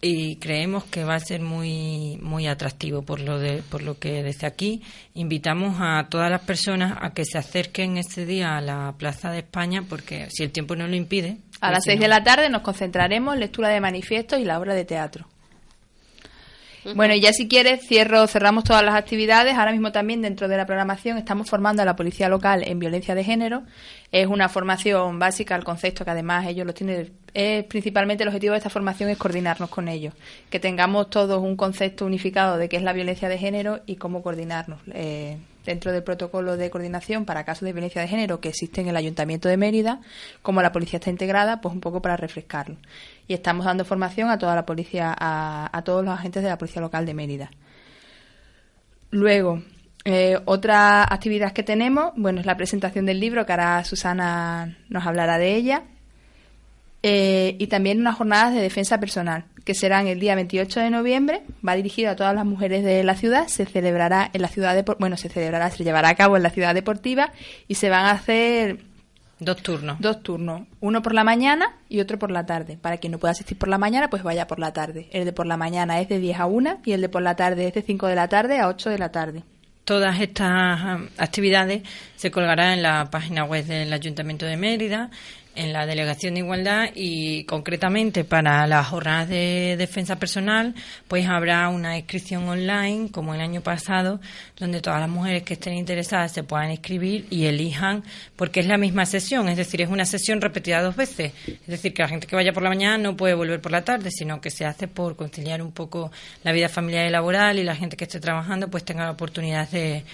y 0.00 0.34
creemos 0.36 0.82
que 0.82 1.04
va 1.04 1.14
a 1.14 1.20
ser 1.20 1.40
muy 1.40 2.18
muy 2.20 2.48
atractivo 2.48 3.02
por 3.02 3.20
lo 3.20 3.38
de, 3.38 3.62
por 3.62 3.82
lo 3.82 3.96
que 3.96 4.24
desde 4.24 4.48
aquí 4.48 4.82
invitamos 5.14 5.76
a 5.78 6.08
todas 6.10 6.32
las 6.32 6.40
personas 6.40 6.98
a 7.00 7.14
que 7.14 7.24
se 7.24 7.38
acerquen 7.38 7.96
ese 7.96 8.26
día 8.26 8.56
a 8.56 8.60
la 8.60 8.96
Plaza 8.98 9.30
de 9.30 9.38
España 9.38 9.84
porque 9.88 10.26
si 10.30 10.42
el 10.42 10.50
tiempo 10.50 10.74
no 10.74 10.88
lo 10.88 10.96
impide 10.96 11.38
a 11.61 11.70
las 11.70 11.84
seis 11.84 12.00
de 12.00 12.08
la 12.08 12.23
tarde 12.23 12.49
nos 12.49 12.62
concentraremos 12.62 13.34
en 13.34 13.40
lectura 13.40 13.68
de 13.68 13.80
manifiestos 13.80 14.38
y 14.38 14.44
la 14.44 14.58
obra 14.58 14.75
de 14.75 14.84
teatro. 14.84 15.26
Bueno, 16.94 17.14
y 17.14 17.20
ya 17.20 17.32
si 17.32 17.49
quieres, 17.49 17.87
cierro, 17.87 18.26
cerramos 18.26 18.64
todas 18.64 18.84
las 18.84 18.94
actividades. 18.94 19.54
Ahora 19.54 19.73
mismo 19.73 19.90
también 19.90 20.20
dentro 20.20 20.49
de 20.49 20.56
la 20.58 20.66
programación 20.66 21.16
estamos 21.16 21.49
formando 21.49 21.80
a 21.80 21.87
la 21.87 21.96
policía 21.96 22.28
local 22.28 22.62
en 22.66 22.78
violencia 22.78 23.14
de 23.14 23.25
género. 23.25 23.62
Es 24.12 24.26
una 24.26 24.50
formación 24.50 25.18
básica 25.18 25.54
al 25.54 25.64
concepto 25.64 26.04
que 26.04 26.11
además 26.11 26.46
ellos 26.46 26.66
lo 26.66 26.75
tienen. 26.75 27.12
Es, 27.32 27.64
principalmente 27.64 28.23
el 28.23 28.28
objetivo 28.28 28.52
de 28.52 28.58
esta 28.58 28.68
formación 28.68 29.08
es 29.08 29.16
coordinarnos 29.16 29.70
con 29.70 29.88
ellos, 29.88 30.12
que 30.50 30.61
tengamos 30.61 31.08
todos 31.08 31.42
un 31.42 31.56
concepto 31.56 32.04
unificado 32.04 32.58
de 32.58 32.68
qué 32.68 32.76
es 32.76 32.82
la 32.82 32.92
violencia 32.92 33.30
de 33.30 33.38
género 33.38 33.80
y 33.87 33.96
cómo 33.96 34.23
coordinarnos. 34.23 34.80
Eh, 34.92 35.38
dentro 35.64 35.92
del 35.92 36.02
protocolo 36.02 36.56
de 36.56 36.71
coordinación 36.71 37.25
para 37.25 37.44
casos 37.44 37.66
de 37.66 37.73
violencia 37.73 38.00
de 38.00 38.09
género 38.09 38.40
que 38.40 38.49
existe 38.49 38.80
en 38.80 38.88
el 38.88 38.97
Ayuntamiento 38.97 39.49
de 39.49 39.56
Mérida, 39.56 40.00
como 40.42 40.62
la 40.62 40.73
policía 40.73 40.99
está 40.99 41.11
integrada, 41.11 41.61
pues 41.61 41.75
un 41.75 41.80
poco 41.80 42.02
para 42.02 42.16
refrescarlo. 42.16 42.76
Y 43.26 43.35
estamos 43.35 43.66
dando 43.66 43.85
formación 43.85 44.30
a 44.30 44.38
toda 44.38 44.54
la 44.54 44.66
policía, 44.66 45.14
a, 45.16 45.83
todos 45.85 46.04
los 46.04 46.14
agentes 46.14 46.42
de 46.42 46.49
la 46.49 46.59
policía 46.59 46.83
local 46.83 47.06
de 47.06 47.14
Mérida. 47.14 47.50
Luego, 49.11 49.62
eh, 50.04 50.38
otra 50.44 51.02
actividad 51.02 51.52
que 51.52 51.62
tenemos, 51.62 52.12
bueno, 52.16 52.40
es 52.40 52.47
la 52.47 52.56
presentación 52.56 53.06
del 53.06 53.21
libro, 53.21 53.47
que 53.47 53.52
ahora 53.52 53.85
Susana 53.85 54.76
nos 54.88 55.06
hablará 55.06 55.38
de 55.38 55.54
ella, 55.54 55.85
eh, 57.06 57.56
y 57.58 57.66
también 57.66 58.00
unas 58.00 58.16
jornadas 58.16 58.54
de 58.54 58.62
defensa 58.62 58.99
personal 58.99 59.44
que 59.62 59.75
serán 59.75 60.06
el 60.06 60.20
día 60.20 60.34
28 60.34 60.80
de 60.80 60.88
noviembre, 60.88 61.42
va 61.66 61.75
dirigido 61.76 62.11
a 62.11 62.16
todas 62.16 62.34
las 62.34 62.46
mujeres 62.46 62.82
de 62.82 63.04
la 63.04 63.14
ciudad, 63.14 63.46
se 63.46 63.66
celebrará 63.66 64.30
en 64.32 64.40
la 64.40 64.49
ciudad 64.49 64.75
de, 64.75 64.84
bueno, 64.99 65.18
se 65.18 65.28
celebrará, 65.28 65.70
se 65.70 65.84
llevará 65.84 66.08
a 66.08 66.14
cabo 66.14 66.38
en 66.38 66.42
la 66.42 66.49
ciudad 66.49 66.73
deportiva 66.73 67.30
y 67.68 67.75
se 67.75 67.90
van 67.90 68.06
a 68.06 68.12
hacer 68.12 68.78
dos 69.38 69.58
turnos. 69.58 70.00
Dos 70.00 70.23
turnos, 70.23 70.62
uno 70.80 71.02
por 71.02 71.12
la 71.12 71.25
mañana 71.25 71.76
y 71.90 72.00
otro 72.00 72.18
por 72.18 72.30
la 72.30 72.46
tarde. 72.46 72.78
Para 72.80 72.96
quien 72.96 73.12
no 73.12 73.18
pueda 73.18 73.32
asistir 73.32 73.58
por 73.58 73.68
la 73.68 73.76
mañana, 73.76 74.08
pues 74.08 74.23
vaya 74.23 74.46
por 74.46 74.58
la 74.58 74.73
tarde. 74.73 75.11
El 75.12 75.26
de 75.26 75.32
por 75.34 75.44
la 75.44 75.58
mañana 75.58 76.00
es 76.00 76.08
de 76.08 76.18
10 76.18 76.40
a 76.40 76.46
1 76.46 76.80
y 76.87 76.92
el 76.92 77.02
de 77.02 77.11
por 77.11 77.20
la 77.20 77.37
tarde 77.37 77.68
es 77.68 77.75
de 77.75 77.82
5 77.82 78.06
de 78.06 78.14
la 78.14 78.28
tarde 78.28 78.61
a 78.61 78.68
8 78.68 78.88
de 78.88 78.99
la 78.99 79.12
tarde. 79.12 79.42
todas 79.84 80.18
estas 80.18 80.80
actividades 81.18 81.82
se 82.16 82.30
colgarán 82.30 82.78
en 82.78 82.82
la 82.82 83.11
página 83.11 83.44
web 83.44 83.66
del 83.66 83.92
Ayuntamiento 83.92 84.46
de 84.46 84.56
Mérida, 84.56 85.11
en 85.54 85.73
la 85.73 85.87
Delegación 85.87 86.34
de 86.34 86.40
Igualdad 86.40 86.90
y 86.94 87.44
concretamente 87.44 88.25
para 88.25 88.66
las 88.66 88.87
jornadas 88.88 89.28
de 89.28 89.76
defensa 89.78 90.16
personal, 90.16 90.75
pues 91.08 91.26
habrá 91.26 91.68
una 91.68 91.96
inscripción 91.96 92.49
online, 92.49 93.11
como 93.11 93.34
el 93.34 93.40
año 93.40 93.61
pasado, 93.61 94.20
donde 94.56 94.80
todas 94.80 95.00
las 95.00 95.08
mujeres 95.08 95.42
que 95.42 95.54
estén 95.54 95.75
interesadas 95.75 96.32
se 96.32 96.42
puedan 96.42 96.70
inscribir 96.70 97.26
y 97.30 97.46
elijan, 97.46 98.02
porque 98.37 98.61
es 98.61 98.66
la 98.66 98.78
misma 98.78 99.06
sesión, 99.06 99.49
es 99.49 99.56
decir, 99.56 99.80
es 99.82 99.88
una 99.88 100.04
sesión 100.04 100.40
repetida 100.40 100.82
dos 100.82 100.96
veces. 100.96 101.32
Es 101.46 101.66
decir, 101.66 101.94
que 101.94 102.02
la 102.02 102.08
gente 102.08 102.26
que 102.26 102.37
vaya 102.37 102.52
por 102.52 102.62
la 102.62 102.68
mañana 102.68 102.99
no 102.99 103.16
puede 103.16 103.34
volver 103.34 103.61
por 103.61 103.73
la 103.73 103.84
tarde, 103.84 104.11
sino 104.11 104.40
que 104.40 104.50
se 104.50 104.64
hace 104.64 104.88
por 104.88 105.16
conciliar 105.16 105.62
un 105.62 105.73
poco 105.73 106.11
la 106.42 106.52
vida 106.52 106.68
familiar 106.68 107.06
y 107.06 107.11
laboral 107.11 107.58
y 107.58 107.64
la 107.64 107.76
gente 107.76 107.96
que 107.96 108.04
esté 108.04 108.20
trabajando 108.20 108.68
pues 108.68 108.84
tenga 108.84 109.04
la 109.04 109.12
oportunidad 109.12 109.68
de 109.68 110.04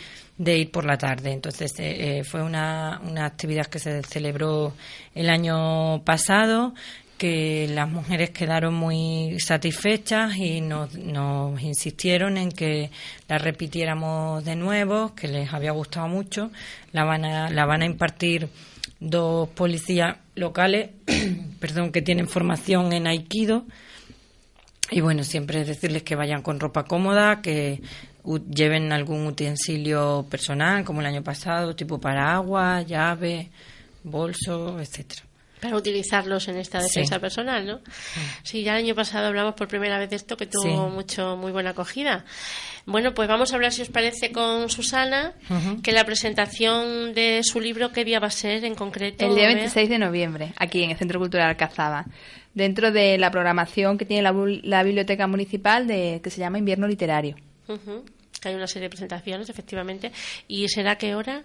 de 0.41 0.57
ir 0.57 0.71
por 0.71 0.87
la 0.87 0.97
tarde. 0.97 1.33
Entonces 1.33 1.79
eh, 1.79 2.21
eh, 2.21 2.25
fue 2.25 2.43
una, 2.43 2.99
una 3.07 3.27
actividad 3.27 3.67
que 3.67 3.79
se 3.79 4.03
celebró 4.03 4.73
el 5.15 5.29
año 5.29 6.03
pasado 6.03 6.73
que 7.19 7.69
las 7.69 7.91
mujeres 7.91 8.31
quedaron 8.31 8.73
muy 8.73 9.39
satisfechas 9.39 10.35
y 10.37 10.63
nos, 10.63 10.95
nos, 10.95 11.61
insistieron 11.61 12.39
en 12.39 12.51
que 12.51 12.91
la 13.29 13.37
repitiéramos 13.37 14.43
de 14.43 14.57
nuevo, 14.57 15.15
que 15.15 15.29
les 15.29 15.53
había 15.53 15.73
gustado 15.73 16.09
mucho. 16.09 16.51
La 16.93 17.05
van 17.05 17.27
a, 17.27 17.51
la 17.51 17.67
van 17.67 17.83
a 17.83 17.85
impartir 17.85 18.49
dos 18.99 19.51
policías 19.51 20.17
locales, 20.35 20.89
perdón, 21.61 21.93
que 21.93 22.01
tienen 22.01 22.27
formación 22.27 22.95
en 22.95 23.07
Aikido. 23.07 23.67
Y 24.91 25.03
bueno, 25.03 25.23
siempre 25.23 25.67
decirles 25.67 26.03
que 26.03 26.17
vayan 26.17 26.41
con 26.41 26.59
ropa 26.59 26.85
cómoda, 26.85 27.43
que 27.43 27.83
lleven 28.51 28.93
algún 28.93 29.27
utensilio 29.27 30.27
personal, 30.31 30.85
como 30.85 31.01
el 31.01 31.07
año 31.07 31.23
pasado, 31.23 31.75
tipo 31.75 32.01
paraguas, 32.01 32.87
llave, 32.87 33.51
bolso, 34.03 34.81
etcétera. 34.81 35.23
Para 35.61 35.77
utilizarlos 35.77 36.49
en 36.49 36.57
esta 36.57 36.81
defensa 36.81 37.19
personal, 37.19 37.67
¿no? 37.67 37.81
Sí. 38.43 38.63
ya 38.63 38.79
el 38.79 38.85
año 38.85 38.95
pasado 38.95 39.27
hablamos 39.27 39.55
por 39.55 39.69
primera 39.69 39.99
vez 39.99 40.09
de 40.09 40.17
esto, 40.17 40.37
que 40.39 40.47
tuvo 40.47 40.89
mucho, 40.89 41.37
muy 41.37 41.53
buena 41.53 41.71
acogida. 41.71 42.25
Bueno, 42.87 43.13
pues 43.13 43.29
vamos 43.29 43.53
a 43.53 43.57
hablar, 43.57 43.71
si 43.73 43.83
os 43.83 43.91
parece, 43.91 44.33
con 44.33 44.71
Susana, 44.71 45.35
que 45.83 45.93
la 45.93 46.05
presentación 46.05 47.13
de 47.13 47.43
su 47.43 47.61
libro, 47.61 47.93
¿qué 47.93 48.07
día 48.07 48.21
va 48.21 48.29
a 48.29 48.31
ser 48.31 48.65
en 48.65 48.75
concreto? 48.75 49.27
El 49.27 49.35
día 49.35 49.49
26 49.49 49.91
de 49.91 49.99
noviembre, 49.99 50.55
aquí 50.57 50.83
en 50.83 50.93
el 50.93 50.97
Centro 50.97 51.21
Cultural 51.21 51.51
Alcazaba, 51.51 52.07
dentro 52.55 52.91
de 52.91 53.19
la 53.19 53.31
programación 53.31 53.99
que 53.99 54.07
tiene 54.07 54.23
la, 54.23 54.83
Biblioteca 54.83 55.27
Municipal 55.27 55.87
de, 55.87 56.23
que 56.25 56.31
se 56.31 56.41
llama 56.41 56.59
Invierno 56.59 56.89
Literario. 56.89 57.37
Hay 58.45 58.55
una 58.55 58.67
serie 58.67 58.89
de 58.89 58.91
presentaciones, 58.91 59.49
efectivamente. 59.49 60.13
¿Y 60.49 60.69
será 60.69 60.97
qué 60.97 61.15
hora? 61.15 61.43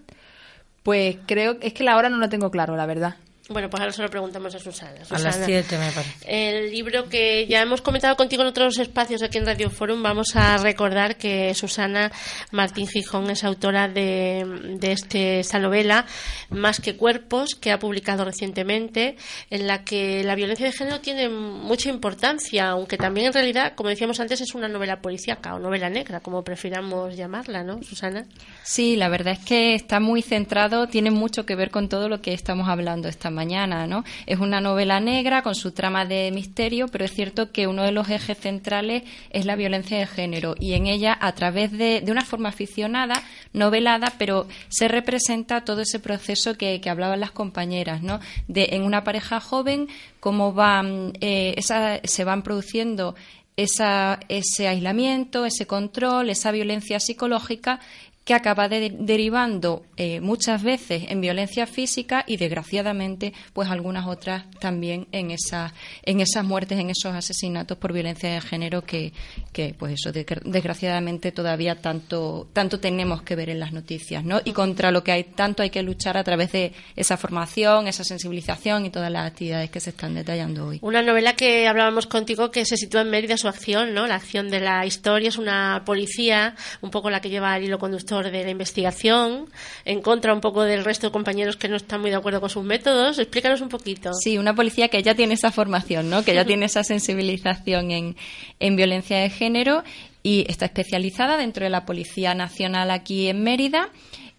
Pues 0.84 1.17
creo, 1.25 1.58
es 1.62 1.74
que 1.74 1.84
la 1.84 1.98
hora 1.98 2.10
no 2.10 2.17
lo 2.17 2.29
tengo 2.29 2.51
claro, 2.51 2.75
la 2.75 2.86
verdad. 2.86 3.15
Bueno, 3.48 3.70
pues 3.70 3.80
ahora 3.80 3.94
se 3.94 4.02
lo 4.02 4.10
preguntamos 4.10 4.56
a 4.56 4.60
Susana. 4.60 5.02
A 5.08 5.20
las 5.20 5.36
7 5.46 5.78
me 5.78 5.92
parece. 5.92 6.25
El 6.25 6.72
libro 6.72 7.08
que 7.08 7.46
ya 7.46 7.62
hemos 7.62 7.82
comentado 7.82 8.16
contigo 8.16 8.42
en 8.42 8.48
otros 8.48 8.80
espacios 8.80 9.22
aquí 9.22 9.38
en 9.38 9.46
Radio 9.46 9.70
Forum, 9.70 10.02
vamos 10.02 10.36
a 10.36 10.58
recordar 10.58 11.16
que 11.16 11.54
Susana 11.54 12.12
Martín 12.52 12.88
Gijón 12.88 13.30
es 13.30 13.44
autora 13.44 13.88
de, 13.88 14.44
de 14.80 14.92
este, 14.92 15.42
esta 15.42 15.60
novela, 15.60 16.08
Más 16.50 16.80
que 16.80 16.96
Cuerpos, 16.96 17.54
que 17.54 17.72
ha 17.72 17.78
publicado 17.78 18.25
recientemente, 18.25 19.16
en 19.52 19.68
la 19.68 19.84
que 19.84 20.24
la 20.24 20.34
violencia 20.34 20.66
de 20.66 20.72
género 20.72 21.00
tiene 21.02 21.30
mucha 21.30 21.90
importancia, 21.90 22.70
aunque 22.70 22.98
también 22.98 23.28
en 23.28 23.34
realidad, 23.34 23.74
como 23.75 23.90
decíamos 23.90 24.20
antes, 24.20 24.42
es 24.42 24.56
una 24.56 24.68
novela 24.68 25.02
policíaca 25.02 25.54
o 25.54 25.60
novela 25.60 25.92
negra, 25.92 26.20
como 26.20 26.44
prefiramos 26.44 27.16
llamarla, 27.16 27.64
¿no, 27.64 27.84
Susana? 27.84 28.25
Sí, 28.64 28.96
la 28.96 29.08
verdad 29.08 29.34
es 29.34 29.46
que 29.46 29.75
está 29.75 30.00
muy 30.00 30.24
centrado, 30.24 30.88
tiene 30.88 31.12
mucho 31.12 31.46
que 31.46 31.56
ver 31.56 31.70
con 31.70 31.90
todo 31.90 32.10
lo 32.10 32.22
que 32.22 32.34
estamos 32.34 32.68
hablando 32.68 33.08
esta 33.08 33.35
mañana, 33.36 33.86
¿no? 33.86 34.04
Es 34.25 34.39
una 34.39 34.62
novela 34.62 35.00
negra 35.00 35.44
con 35.44 35.54
su 35.54 35.72
trama 35.72 36.06
de 36.06 36.32
misterio, 36.32 36.88
pero 36.88 37.06
es 37.06 37.13
cierto 37.13 37.51
que 37.51 37.68
uno 37.68 37.84
de 37.84 37.92
los 37.92 38.10
ejes 38.10 38.39
centrales 38.39 39.04
es 39.30 39.46
la 39.46 39.56
violencia 39.56 40.00
de 40.00 40.08
género 40.08 40.56
y 40.60 40.74
en 40.74 40.88
ella, 40.88 41.15
a 41.20 41.34
través 41.34 41.72
de, 41.72 42.01
de 42.01 42.12
una 42.12 42.25
forma 42.25 42.50
aficionada, 42.50 43.22
novelada, 43.54 44.13
pero 44.18 44.48
se 44.70 44.88
representa 44.88 45.63
todo 45.63 45.82
ese 45.82 46.00
proceso 46.00 46.58
que, 46.58 46.82
hablaban 46.86 47.20
las 47.20 47.32
compañeras, 47.32 48.01
¿no? 48.01 48.20
De 48.48 48.70
en 48.72 48.84
una 48.84 49.04
pareja 49.04 49.39
joven, 49.39 49.88
cómo 50.20 50.54
van, 50.54 51.13
eh, 51.20 51.54
esa, 51.58 52.00
se 52.04 52.24
van 52.24 52.44
produciendo 52.44 53.15
esa, 53.58 54.20
ese 54.30 54.68
aislamiento, 54.68 55.46
ese 55.46 55.65
control, 55.65 56.30
esa 56.30 56.51
violencia 56.51 57.00
psicológica 57.00 57.80
que 58.25 58.34
acaba 58.34 58.67
derivando 58.67 59.86
eh, 59.98 60.20
muchas 60.20 60.63
veces 60.63 61.03
en 61.10 61.22
violencia 61.22 61.67
física 61.67 62.24
y 62.25 62.38
desgraciadamente 62.38 63.34
pues 63.53 63.70
algunas 63.70 64.08
otras 64.08 64.50
también 64.60 65.08
en 65.12 65.29
esas 65.29 65.72
en 66.01 66.20
esas 66.22 66.44
muertes 66.44 66.79
en 66.79 66.89
esos 66.89 67.13
asesinatos 67.13 67.77
por 67.77 67.94
violencia 67.94 68.34
de 68.34 68.41
género 68.41 68.82
que, 68.82 69.13
que 69.53 69.75
pues 69.77 69.94
eso 69.94 70.12
desgraciadamente 70.12 71.32
todavía 71.32 71.79
tanto 71.82 72.48
tanto 72.51 72.79
tenemos 72.79 73.22
que 73.22 73.36
ver 73.36 73.51
en 73.51 73.60
las 73.60 73.74
noticias 73.74 74.25
no 74.25 74.41
y 74.44 74.53
contra 74.53 74.89
lo 74.89 75.03
que 75.03 75.12
hay 75.12 75.24
tanto 75.25 75.62
hay 75.62 75.70
que 75.70 75.84
luchar 75.84 76.17
a 76.17 76.24
través 76.24 76.51
de 76.51 76.74
esa 76.96 77.17
formación 77.17 77.88
esa 77.88 78.03
sensibilización 78.03 78.88
y 78.88 78.89
todas 78.89 79.12
las 79.12 79.27
actividades 79.27 79.70
que 79.70 79.79
se 79.79 79.91
están 79.91 80.15
detallando 80.15 80.65
hoy. 80.65 80.79
Una 80.82 81.03
novela 81.03 81.36
que 81.36 81.67
hablábamos 81.67 82.08
contigo 82.08 82.50
que 82.50 82.65
se 82.65 82.75
sitúa 82.75 83.01
en 83.01 83.12
Mérida 83.12 83.38
su 83.38 83.48
acción 83.48 83.94
no 83.94 84.08
la 84.08 84.15
acción 84.15 84.50
de 84.50 84.62
la 84.62 84.84
historia 84.84 85.29
es 85.29 85.38
una 85.38 85.84
policía 85.86 86.55
un 86.82 86.89
poco 86.89 87.12
la 87.12 87.22
que 87.22 87.29
lleva 87.29 87.55
el 87.55 87.65
hilo 87.65 87.77
conductor 87.77 88.14
de 88.24 88.43
la 88.43 88.50
investigación, 88.50 89.50
en 89.84 90.01
contra 90.01 90.34
un 90.34 90.41
poco 90.41 90.63
del 90.63 90.84
resto 90.84 91.07
de 91.07 91.12
compañeros 91.12 91.57
que 91.57 91.67
no 91.67 91.75
están 91.75 92.01
muy 92.01 92.10
de 92.10 92.15
acuerdo 92.15 92.39
con 92.41 92.50
sus 92.50 92.63
métodos. 92.63 93.19
Explícanos 93.19 93.62
un 93.62 93.69
poquito. 93.69 94.13
Sí, 94.13 94.38
una 94.38 94.55
policía 94.55 94.88
que 94.88 95.03
ya 95.03 95.15
tiene 95.15 95.34
esa 95.34 95.51
formación, 95.51 96.10
¿no? 96.10 96.24
que 96.24 96.34
ya 96.34 96.45
tiene 96.45 96.65
esa 96.65 96.84
sensibilización 96.84 97.91
en, 97.91 98.15
en 98.60 98.75
violencia 98.75 99.17
de 99.17 99.29
género 99.29 99.84
y 100.24 100.45
está 100.50 100.65
especializada 100.65 101.38
dentro 101.38 101.63
de 101.65 101.69
la 101.69 101.86
Policía 101.86 102.34
Nacional 102.34 102.89
aquí 102.91 103.27
en 103.27 103.43
Mérida. 103.43 103.89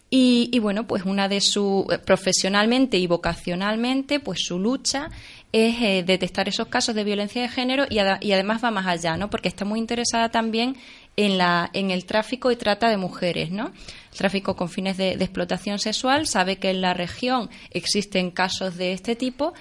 Y, 0.09 0.49
y, 0.53 0.61
bueno, 0.61 0.87
pues 0.87 1.05
una 1.05 1.29
de 1.29 1.41
su 1.41 1.87
profesionalmente 2.05 2.97
y 2.97 3.09
vocacionalmente, 3.09 4.21
pues 4.21 4.39
su 4.45 4.59
lucha 4.59 5.11
es 5.53 5.81
eh, 5.81 6.05
detectar 6.07 6.49
esos 6.49 6.69
casos 6.69 6.95
de 6.95 7.03
violencia 7.03 7.41
de 7.43 7.49
género 7.49 7.87
y, 7.89 7.97
y, 8.21 8.33
además 8.33 8.63
va 8.63 8.71
más 8.71 8.87
allá, 8.87 9.17
¿no? 9.17 9.31
Porque 9.31 9.49
está 9.49 9.65
muy 9.65 9.79
interesada 9.79 10.29
también 10.29 10.77
en, 11.17 11.39
la, 11.39 11.71
en 11.73 11.91
el 11.91 12.05
tráfico 12.05 12.51
y 12.51 12.57
trata 12.57 12.89
de 12.89 12.97
mujeres, 12.97 13.51
¿no? 13.51 13.73
Tráfico 14.17 14.57
con 14.57 14.69
fines 14.69 14.97
de 14.97 15.13
explotación 15.13 15.79
sexual 15.79 16.27
sabe 16.27 16.57
que 16.57 16.71
en 16.71 16.81
la 16.81 16.95
región 16.95 17.51
existen 17.71 18.31
casos 18.31 18.77
de 18.77 18.93
este 18.93 19.17
tipo 19.17 19.53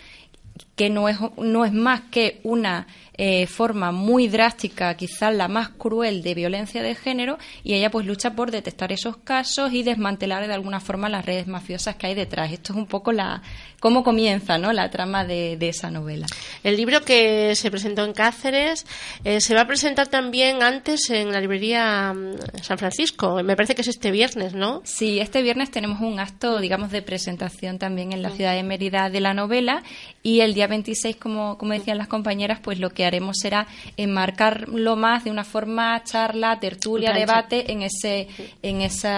que 0.75 0.89
no 0.89 1.07
es, 1.07 1.17
no 1.37 1.65
es 1.65 1.73
más 1.73 2.01
que 2.11 2.39
una 2.43 2.87
eh, 3.17 3.47
forma 3.47 3.93
muy 3.93 4.27
drástica, 4.27 4.95
quizás 4.95 5.33
la 5.33 5.47
más 5.47 5.69
cruel 5.69 6.21
de 6.21 6.33
violencia 6.33 6.83
de 6.83 6.95
género, 6.95 7.37
y 7.63 7.73
ella 7.73 7.89
pues 7.89 8.05
lucha 8.05 8.35
por 8.35 8.51
detectar 8.51 8.91
esos 8.91 9.15
casos 9.17 9.71
y 9.71 9.83
desmantelar 9.83 10.45
de 10.47 10.53
alguna 10.53 10.81
forma 10.81 11.07
las 11.07 11.25
redes 11.25 11.47
mafiosas 11.47 11.95
que 11.95 12.07
hay 12.07 12.13
detrás. 12.13 12.51
Esto 12.51 12.73
es 12.73 12.77
un 12.77 12.87
poco 12.87 13.13
la 13.13 13.41
cómo 13.79 14.03
comienza 14.03 14.57
¿no? 14.57 14.73
la 14.73 14.89
trama 14.89 15.25
de, 15.25 15.57
esa 15.61 15.91
novela. 15.91 16.25
El 16.63 16.75
libro 16.75 17.01
que 17.01 17.55
se 17.55 17.69
presentó 17.69 18.03
en 18.03 18.13
Cáceres 18.13 18.85
eh, 19.23 19.39
se 19.39 19.53
va 19.53 19.61
a 19.61 19.67
presentar 19.67 20.07
también 20.07 20.63
antes 20.63 21.09
en 21.11 21.31
la 21.31 21.39
librería 21.39 22.11
mm, 22.11 22.63
San 22.63 22.79
Francisco. 22.79 23.43
Me 23.43 23.55
parece 23.55 23.75
que 23.75 23.81
es 23.81 23.87
este 23.87 24.09
viernes, 24.09 24.55
¿no? 24.55 24.81
Sí, 24.85 25.19
este 25.19 25.43
viernes 25.43 25.69
tenemos 25.69 26.01
un 26.01 26.19
acto, 26.19 26.59
digamos, 26.59 26.89
de 26.89 27.03
presentación 27.03 27.77
también 27.77 28.11
en 28.11 28.23
la 28.23 28.31
ciudad 28.31 28.55
de 28.55 28.63
Mérida 28.63 29.11
de 29.11 29.19
la 29.19 29.35
novela 29.35 29.83
y 30.23 30.39
el 30.39 30.55
día 30.55 30.64
26, 30.67 31.15
como, 31.17 31.57
como 31.57 31.73
decían 31.73 31.97
las 31.97 32.07
compañeras, 32.07 32.59
pues 32.61 32.79
lo 32.79 32.89
que 32.89 33.05
haremos 33.05 33.37
será 33.37 33.67
enmarcarlo 33.97 34.95
más 34.95 35.23
de 35.23 35.31
una 35.31 35.43
forma 35.43 36.03
charla, 36.03 36.59
tertulia, 36.59 37.13
debate 37.13 37.71
en 37.71 37.81
ese 37.81 38.27
en 38.61 38.81
ese 38.81 39.09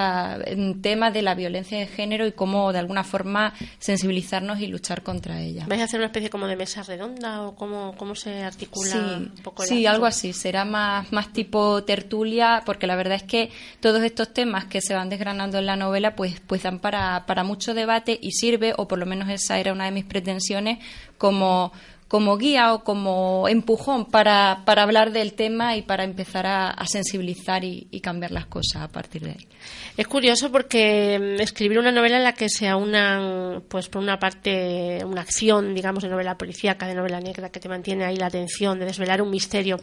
tema 0.81 1.11
de 1.11 1.21
la 1.21 1.35
violencia 1.35 1.79
de 1.79 1.87
género 1.87 2.27
y 2.27 2.31
cómo 2.31 2.71
de 2.73 2.79
alguna 2.79 3.03
forma 3.03 3.53
sensibilizarnos 3.79 4.59
y 4.59 4.67
luchar 4.67 5.03
contra 5.03 5.41
ella. 5.41 5.65
¿Vais 5.67 5.81
a 5.81 5.85
hacer 5.85 5.99
una 5.99 6.07
especie 6.07 6.29
como 6.29 6.47
de 6.47 6.55
mesa 6.55 6.83
redonda 6.83 7.43
o 7.43 7.55
cómo, 7.55 7.95
cómo 7.97 8.15
se 8.15 8.43
articula 8.43 8.91
sí, 8.91 8.97
un 8.97 9.31
poco 9.43 9.63
Sí, 9.63 9.85
algo 9.85 10.05
así, 10.05 10.33
será 10.33 10.65
más 10.65 11.11
más 11.11 11.33
tipo 11.33 11.83
tertulia 11.83 12.63
porque 12.65 12.87
la 12.87 12.95
verdad 12.95 13.15
es 13.15 13.23
que 13.23 13.49
todos 13.79 14.03
estos 14.03 14.33
temas 14.33 14.65
que 14.65 14.81
se 14.81 14.93
van 14.93 15.09
desgranando 15.09 15.57
en 15.57 15.65
la 15.65 15.75
novela 15.75 16.15
pues 16.15 16.39
pues 16.45 16.63
dan 16.63 16.79
para 16.79 17.25
para 17.25 17.43
mucho 17.43 17.73
debate 17.73 18.17
y 18.21 18.31
sirve 18.31 18.73
o 18.77 18.87
por 18.87 18.99
lo 18.99 19.05
menos 19.05 19.29
esa 19.29 19.59
era 19.59 19.73
una 19.73 19.85
de 19.85 19.91
mis 19.91 20.05
pretensiones 20.05 20.79
como 21.17 21.71
como 22.07 22.37
guía 22.37 22.73
o 22.73 22.83
como 22.83 23.47
empujón 23.49 24.05
para, 24.05 24.63
para 24.65 24.83
hablar 24.83 25.11
del 25.11 25.33
tema 25.33 25.75
y 25.75 25.81
para 25.81 26.03
empezar 26.03 26.45
a, 26.47 26.85
sensibilizar 26.85 27.63
y, 27.63 27.87
cambiar 28.01 28.31
las 28.31 28.45
cosas 28.45 28.83
a 28.83 28.87
partir 28.87 29.23
de 29.23 29.31
ahí. 29.31 29.47
Es 29.97 30.07
curioso 30.07 30.49
porque 30.51 31.19
mm, 31.19 31.41
escribir 31.41 31.79
una 31.79 31.91
novela 31.91 32.17
en 32.17 32.23
la 32.23 32.33
que 32.33 32.47
se 32.47 32.67
aunan, 32.67 33.63
pues 33.67 33.89
por 33.89 34.01
una 34.01 34.19
parte, 34.19 35.03
una 35.03 35.21
acción, 35.21 35.73
digamos, 35.73 36.03
de 36.03 36.09
novela 36.09 36.37
policíaca, 36.37 36.87
de 36.87 36.95
novela 36.95 37.19
negra, 37.19 37.49
que 37.49 37.59
te 37.59 37.67
mantiene 37.67 38.05
ahí 38.05 38.15
la 38.15 38.27
atención, 38.27 38.79
de 38.79 38.85
desvelar 38.85 39.21
un 39.21 39.29
misterio, 39.29 39.77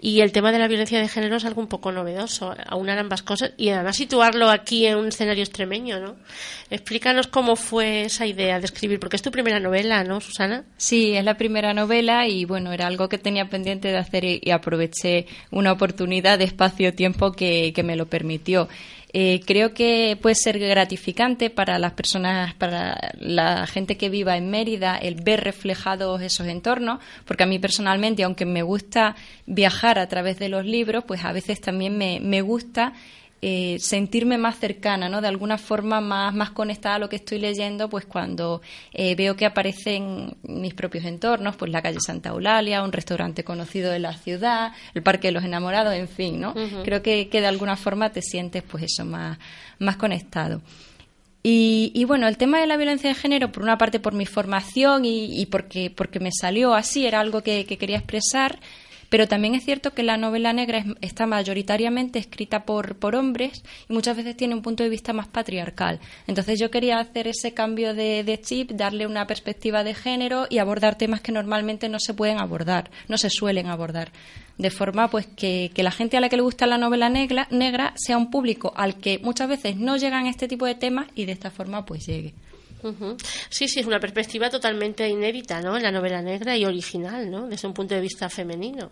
y 0.00 0.20
el 0.20 0.32
tema 0.32 0.50
de 0.50 0.58
la 0.58 0.66
violencia 0.66 0.98
de 0.98 1.06
género 1.06 1.36
es 1.36 1.44
algo 1.44 1.60
un 1.60 1.68
poco 1.68 1.92
novedoso, 1.92 2.54
aunar 2.66 2.98
ambas 2.98 3.22
cosas 3.22 3.52
y 3.56 3.68
además 3.68 3.96
situarlo 3.96 4.50
aquí 4.50 4.86
en 4.86 4.96
un 4.96 5.08
escenario 5.08 5.44
extremeño, 5.44 6.00
¿no? 6.00 6.16
Explícanos 6.70 7.28
cómo 7.28 7.54
fue 7.54 8.02
esa 8.02 8.26
idea 8.26 8.58
de 8.58 8.64
escribir, 8.64 8.98
porque 8.98 9.16
es 9.16 9.22
tu 9.22 9.30
primera 9.30 9.60
novela, 9.60 10.02
¿no, 10.02 10.20
Susana? 10.20 10.64
Sí, 10.76 11.14
es 11.14 11.24
la 11.24 11.36
primera 11.36 11.67
novela 11.74 12.26
y 12.26 12.44
bueno, 12.44 12.72
era 12.72 12.86
algo 12.86 13.08
que 13.08 13.18
tenía 13.18 13.48
pendiente 13.48 13.88
de 13.88 13.98
hacer 13.98 14.24
y, 14.24 14.50
aproveché 14.50 15.26
una 15.50 15.72
oportunidad 15.72 16.38
de 16.38 16.44
espacio-tiempo 16.44 17.32
que, 17.32 17.72
que 17.74 17.82
me 17.82 17.96
lo 17.96 18.06
permitió. 18.06 18.68
Eh, 19.12 19.40
creo 19.46 19.72
que 19.72 20.18
puede 20.20 20.34
ser 20.34 20.58
gratificante 20.58 21.48
para 21.48 21.78
las 21.78 21.92
personas, 21.92 22.52
para 22.54 23.12
la 23.18 23.66
gente 23.66 23.96
que 23.96 24.10
viva 24.10 24.36
en 24.36 24.50
Mérida, 24.50 24.98
el 24.98 25.14
ver 25.14 25.44
reflejados 25.44 26.20
esos 26.20 26.46
entornos, 26.46 27.00
porque 27.24 27.44
a 27.44 27.46
mí 27.46 27.58
personalmente, 27.58 28.22
aunque 28.22 28.44
me 28.44 28.62
gusta 28.62 29.16
viajar 29.46 29.98
a 29.98 30.08
través 30.08 30.38
de 30.38 30.50
los 30.50 30.66
libros, 30.66 31.04
pues 31.06 31.24
a 31.24 31.32
veces 31.32 31.60
también 31.60 31.96
me, 31.96 32.20
me 32.20 32.42
gusta 32.42 32.92
eh, 33.40 33.78
sentirme 33.78 34.36
más 34.36 34.58
cercana, 34.58 35.08
¿no? 35.08 35.20
De 35.20 35.28
alguna 35.28 35.58
forma 35.58 36.00
más, 36.00 36.34
más 36.34 36.50
conectada 36.50 36.96
a 36.96 36.98
lo 36.98 37.08
que 37.08 37.16
estoy 37.16 37.38
leyendo, 37.38 37.88
pues 37.88 38.04
cuando 38.04 38.60
eh, 38.92 39.14
veo 39.14 39.36
que 39.36 39.46
aparecen 39.46 40.36
mis 40.42 40.74
propios 40.74 41.04
entornos, 41.04 41.54
pues 41.54 41.70
la 41.70 41.80
calle 41.80 41.98
Santa 42.04 42.30
Eulalia, 42.30 42.82
un 42.82 42.90
restaurante 42.90 43.44
conocido 43.44 43.92
de 43.92 44.00
la 44.00 44.14
ciudad, 44.14 44.72
el 44.92 45.04
Parque 45.04 45.28
de 45.28 45.32
los 45.32 45.44
Enamorados, 45.44 45.94
en 45.94 46.08
fin, 46.08 46.40
¿no? 46.40 46.52
Creo 46.82 47.00
que, 47.00 47.28
que, 47.28 47.40
de 47.40 47.46
alguna 47.46 47.76
forma 47.76 48.10
te 48.10 48.22
sientes, 48.22 48.64
pues 48.64 48.84
eso, 48.84 49.04
más, 49.04 49.38
más 49.78 49.96
conectado. 49.96 50.60
Y, 51.44 51.92
y, 51.94 52.04
bueno, 52.04 52.26
el 52.26 52.36
tema 52.36 52.60
de 52.60 52.66
la 52.66 52.76
violencia 52.76 53.08
de 53.08 53.14
género, 53.14 53.52
por 53.52 53.62
una 53.62 53.78
parte 53.78 54.00
por 54.00 54.14
mi 54.14 54.26
formación 54.26 55.04
y, 55.04 55.40
y 55.40 55.46
porque, 55.46 55.90
porque 55.90 56.18
me 56.18 56.30
salió 56.32 56.74
así, 56.74 57.06
era 57.06 57.20
algo 57.20 57.42
que, 57.42 57.64
que 57.64 57.78
quería 57.78 57.98
expresar, 57.98 58.58
pero 59.08 59.26
también 59.26 59.54
es 59.54 59.64
cierto 59.64 59.92
que 59.92 60.02
la 60.02 60.16
novela 60.16 60.52
negra 60.52 60.84
está 61.00 61.26
mayoritariamente 61.26 62.18
escrita 62.18 62.64
por, 62.64 62.96
por 62.96 63.14
hombres 63.14 63.62
y 63.88 63.92
muchas 63.92 64.16
veces 64.16 64.36
tiene 64.36 64.54
un 64.54 64.62
punto 64.62 64.82
de 64.82 64.90
vista 64.90 65.12
más 65.12 65.28
patriarcal. 65.28 66.00
Entonces 66.26 66.58
yo 66.58 66.70
quería 66.70 66.98
hacer 66.98 67.28
ese 67.28 67.54
cambio 67.54 67.94
de, 67.94 68.24
de 68.24 68.40
chip, 68.40 68.72
darle 68.72 69.06
una 69.06 69.26
perspectiva 69.26 69.84
de 69.84 69.94
género 69.94 70.46
y 70.50 70.58
abordar 70.58 70.96
temas 70.96 71.20
que 71.20 71.32
normalmente 71.32 71.88
no 71.88 71.98
se 71.98 72.14
pueden 72.14 72.38
abordar, 72.38 72.90
no 73.08 73.18
se 73.18 73.30
suelen 73.30 73.66
abordar 73.66 74.12
de 74.58 74.70
forma 74.70 75.08
pues 75.08 75.26
que, 75.26 75.70
que, 75.72 75.84
la 75.84 75.92
gente 75.92 76.16
a 76.16 76.20
la 76.20 76.28
que 76.28 76.36
le 76.36 76.42
gusta 76.42 76.66
la 76.66 76.78
novela 76.78 77.08
negra, 77.08 77.46
negra 77.50 77.94
sea 77.96 78.18
un 78.18 78.28
público 78.28 78.72
al 78.76 78.96
que 78.96 79.20
muchas 79.20 79.48
veces 79.48 79.76
no 79.76 79.96
llegan 79.96 80.26
este 80.26 80.48
tipo 80.48 80.66
de 80.66 80.74
temas 80.74 81.06
y 81.14 81.26
de 81.26 81.32
esta 81.32 81.52
forma 81.52 81.86
pues 81.86 82.04
llegue. 82.04 82.34
Sí, 83.48 83.68
sí, 83.68 83.80
es 83.80 83.86
una 83.86 84.00
perspectiva 84.00 84.50
totalmente 84.50 85.08
inédita, 85.08 85.60
¿no? 85.60 85.76
En 85.76 85.82
la 85.82 85.92
novela 85.92 86.22
negra 86.22 86.56
y 86.56 86.64
original, 86.64 87.30
¿no? 87.30 87.46
Desde 87.48 87.66
un 87.66 87.74
punto 87.74 87.94
de 87.94 88.00
vista 88.00 88.28
femenino. 88.28 88.90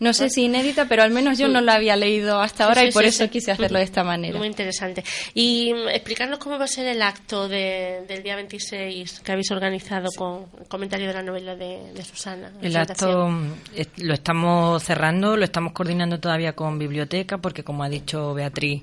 No 0.00 0.12
sé 0.12 0.30
si 0.30 0.44
inédita, 0.44 0.86
pero 0.86 1.02
al 1.02 1.10
menos 1.10 1.38
yo 1.38 1.48
no 1.48 1.60
la 1.60 1.74
había 1.74 1.96
leído 1.96 2.40
hasta 2.40 2.64
ahora 2.64 2.84
y 2.84 2.92
por 2.92 3.04
eso 3.04 3.28
quise 3.28 3.50
hacerlo 3.50 3.78
de 3.78 3.84
esta 3.84 4.04
manera. 4.04 4.38
Muy 4.38 4.46
interesante. 4.46 5.02
Y 5.34 5.72
mm, 5.74 5.88
explicarnos 5.88 6.38
cómo 6.38 6.58
va 6.58 6.64
a 6.64 6.68
ser 6.68 6.86
el 6.86 7.02
acto 7.02 7.48
del 7.48 8.22
día 8.22 8.36
26 8.36 9.20
que 9.20 9.32
habéis 9.32 9.50
organizado 9.50 10.08
con 10.16 10.46
el 10.60 10.68
comentario 10.68 11.08
de 11.08 11.14
la 11.14 11.22
novela 11.22 11.56
de, 11.56 11.92
Susana. 12.04 12.52
El 12.62 12.76
acto 12.76 13.28
mm, 13.28 13.52
lo 13.98 14.14
estamos 14.14 14.82
cerrando, 14.82 15.36
lo 15.36 15.44
estamos 15.44 15.72
coordinando 15.72 16.20
todavía 16.20 16.52
con 16.52 16.78
biblioteca 16.78 17.38
porque, 17.38 17.64
como 17.64 17.82
ha 17.82 17.88
dicho 17.88 18.34
Beatriz, 18.34 18.82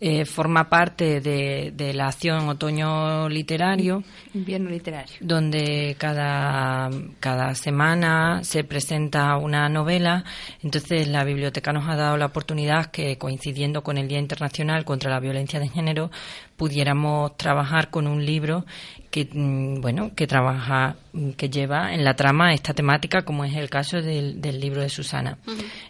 eh, 0.00 0.24
forma 0.24 0.68
parte 0.68 1.20
de, 1.20 1.72
de 1.74 1.92
la 1.92 2.08
acción 2.08 2.48
Otoño 2.48 3.28
Literario. 3.28 4.02
Invierno 4.32 4.70
Literario. 4.70 5.16
Donde 5.20 5.94
cada, 5.98 6.90
cada 7.20 7.54
semana 7.54 8.42
se 8.44 8.64
presenta 8.64 9.36
una 9.36 9.68
novela 9.68 10.24
entonces, 10.64 11.08
la 11.08 11.24
biblioteca 11.24 11.74
nos 11.74 11.86
ha 11.90 11.94
dado 11.94 12.16
la 12.16 12.24
oportunidad 12.24 12.86
que, 12.86 13.18
coincidiendo 13.18 13.82
con 13.82 13.98
el 13.98 14.08
Día 14.08 14.18
Internacional 14.18 14.86
contra 14.86 15.10
la 15.10 15.20
Violencia 15.20 15.60
de 15.60 15.68
Género, 15.68 16.10
pudiéramos 16.56 17.36
trabajar 17.36 17.90
con 17.90 18.06
un 18.06 18.24
libro 18.24 18.64
que, 19.10 19.28
mm, 19.30 19.82
bueno, 19.82 20.14
que 20.14 20.26
trabaja, 20.26 20.96
mm, 21.12 21.32
que 21.32 21.50
lleva 21.50 21.92
en 21.92 22.02
la 22.02 22.16
trama 22.16 22.54
esta 22.54 22.72
temática, 22.72 23.26
como 23.26 23.44
es 23.44 23.54
el 23.54 23.68
caso 23.68 24.00
del, 24.00 24.40
libro 24.58 24.80
de 24.80 24.88
Susana. 24.88 25.36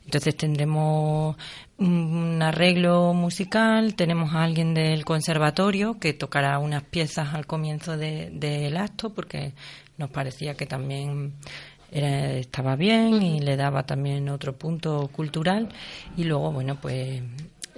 Entonces, 0.04 0.36
tendremos 0.36 1.36
un 1.78 2.42
arreglo 2.42 3.14
musical, 3.14 3.94
tenemos 3.94 4.34
a 4.34 4.42
alguien 4.42 4.74
del 4.74 5.04
conservatorio 5.04 6.00
que 6.00 6.14
tocará 6.14 6.58
unas 6.58 6.82
piezas 6.82 7.32
al 7.32 7.46
comienzo 7.46 7.96
del 7.96 8.76
acto, 8.76 9.14
porque 9.14 9.52
nos 9.98 10.10
parecía 10.10 10.54
que 10.54 10.66
también 10.66 11.34
estaba 11.94 12.76
bien 12.76 13.22
y 13.22 13.40
le 13.40 13.56
daba 13.56 13.84
también 13.84 14.28
otro 14.28 14.52
punto 14.54 15.08
cultural 15.12 15.68
y 16.16 16.24
luego 16.24 16.52
bueno 16.52 16.76
pues 16.80 17.22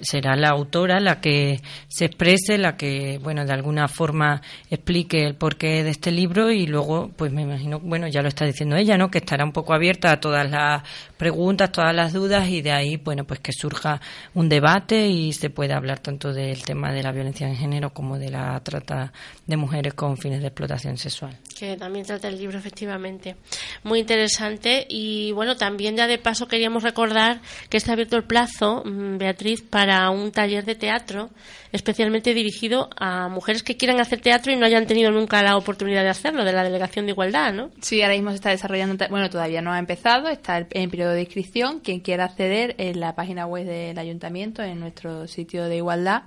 será 0.00 0.36
la 0.36 0.50
autora 0.50 1.00
la 1.00 1.20
que 1.20 1.60
se 1.88 2.06
exprese, 2.06 2.58
la 2.58 2.76
que, 2.76 3.18
bueno, 3.22 3.44
de 3.44 3.52
alguna 3.52 3.88
forma 3.88 4.42
explique 4.70 5.24
el 5.24 5.36
porqué 5.36 5.82
de 5.82 5.90
este 5.90 6.10
libro 6.10 6.50
y 6.50 6.66
luego, 6.66 7.10
pues 7.16 7.32
me 7.32 7.42
imagino, 7.42 7.80
bueno, 7.80 8.06
ya 8.08 8.22
lo 8.22 8.28
está 8.28 8.44
diciendo 8.44 8.76
ella, 8.76 8.96
¿no? 8.96 9.10
Que 9.10 9.18
estará 9.18 9.44
un 9.44 9.52
poco 9.52 9.74
abierta 9.74 10.12
a 10.12 10.20
todas 10.20 10.50
las 10.50 10.82
preguntas, 11.16 11.72
todas 11.72 11.94
las 11.94 12.12
dudas 12.12 12.48
y 12.48 12.62
de 12.62 12.72
ahí, 12.72 12.96
bueno, 12.96 13.24
pues 13.24 13.40
que 13.40 13.52
surja 13.52 14.00
un 14.34 14.48
debate 14.48 15.08
y 15.08 15.32
se 15.32 15.50
pueda 15.50 15.76
hablar 15.76 16.00
tanto 16.00 16.32
del 16.32 16.62
tema 16.62 16.92
de 16.92 17.02
la 17.02 17.12
violencia 17.12 17.48
de 17.48 17.56
género 17.56 17.90
como 17.90 18.18
de 18.18 18.30
la 18.30 18.58
trata 18.60 19.12
de 19.46 19.56
mujeres 19.56 19.94
con 19.94 20.16
fines 20.16 20.40
de 20.40 20.48
explotación 20.48 20.96
sexual. 20.96 21.36
Que 21.58 21.76
también 21.76 22.04
trata 22.04 22.28
el 22.28 22.38
libro, 22.38 22.58
efectivamente. 22.58 23.36
Muy 23.82 24.00
interesante 24.00 24.86
y, 24.88 25.32
bueno, 25.32 25.56
también 25.56 25.96
ya 25.96 26.06
de 26.06 26.18
paso 26.18 26.46
queríamos 26.48 26.82
recordar 26.82 27.40
que 27.70 27.78
está 27.78 27.92
abierto 27.92 28.16
el 28.16 28.24
plazo, 28.24 28.82
mm, 28.84 29.18
Beatriz, 29.18 29.62
para 29.62 30.10
un 30.10 30.32
taller 30.32 30.64
de 30.64 30.74
teatro 30.74 31.30
especialmente 31.72 32.34
dirigido 32.34 32.88
a 32.96 33.28
mujeres 33.28 33.62
que 33.62 33.76
quieran 33.76 34.00
hacer 34.00 34.20
teatro 34.20 34.52
y 34.52 34.56
no 34.56 34.66
hayan 34.66 34.86
tenido 34.86 35.10
nunca 35.10 35.42
la 35.42 35.56
oportunidad 35.56 36.02
de 36.02 36.08
hacerlo, 36.08 36.44
de 36.44 36.52
la 36.52 36.64
Delegación 36.64 37.06
de 37.06 37.12
Igualdad, 37.12 37.52
¿no? 37.52 37.70
Sí, 37.80 38.02
ahora 38.02 38.14
mismo 38.14 38.30
se 38.30 38.36
está 38.36 38.50
desarrollando, 38.50 39.04
bueno, 39.10 39.30
todavía 39.30 39.62
no 39.62 39.72
ha 39.72 39.78
empezado, 39.78 40.28
está 40.28 40.66
en 40.70 40.90
periodo 40.90 41.12
de 41.12 41.20
inscripción. 41.20 41.80
Quien 41.80 42.00
quiera 42.00 42.24
acceder 42.24 42.74
en 42.78 43.00
la 43.00 43.14
página 43.14 43.46
web 43.46 43.66
del 43.66 43.98
ayuntamiento, 43.98 44.62
en 44.62 44.80
nuestro 44.80 45.26
sitio 45.26 45.64
de 45.64 45.76
igualdad, 45.76 46.22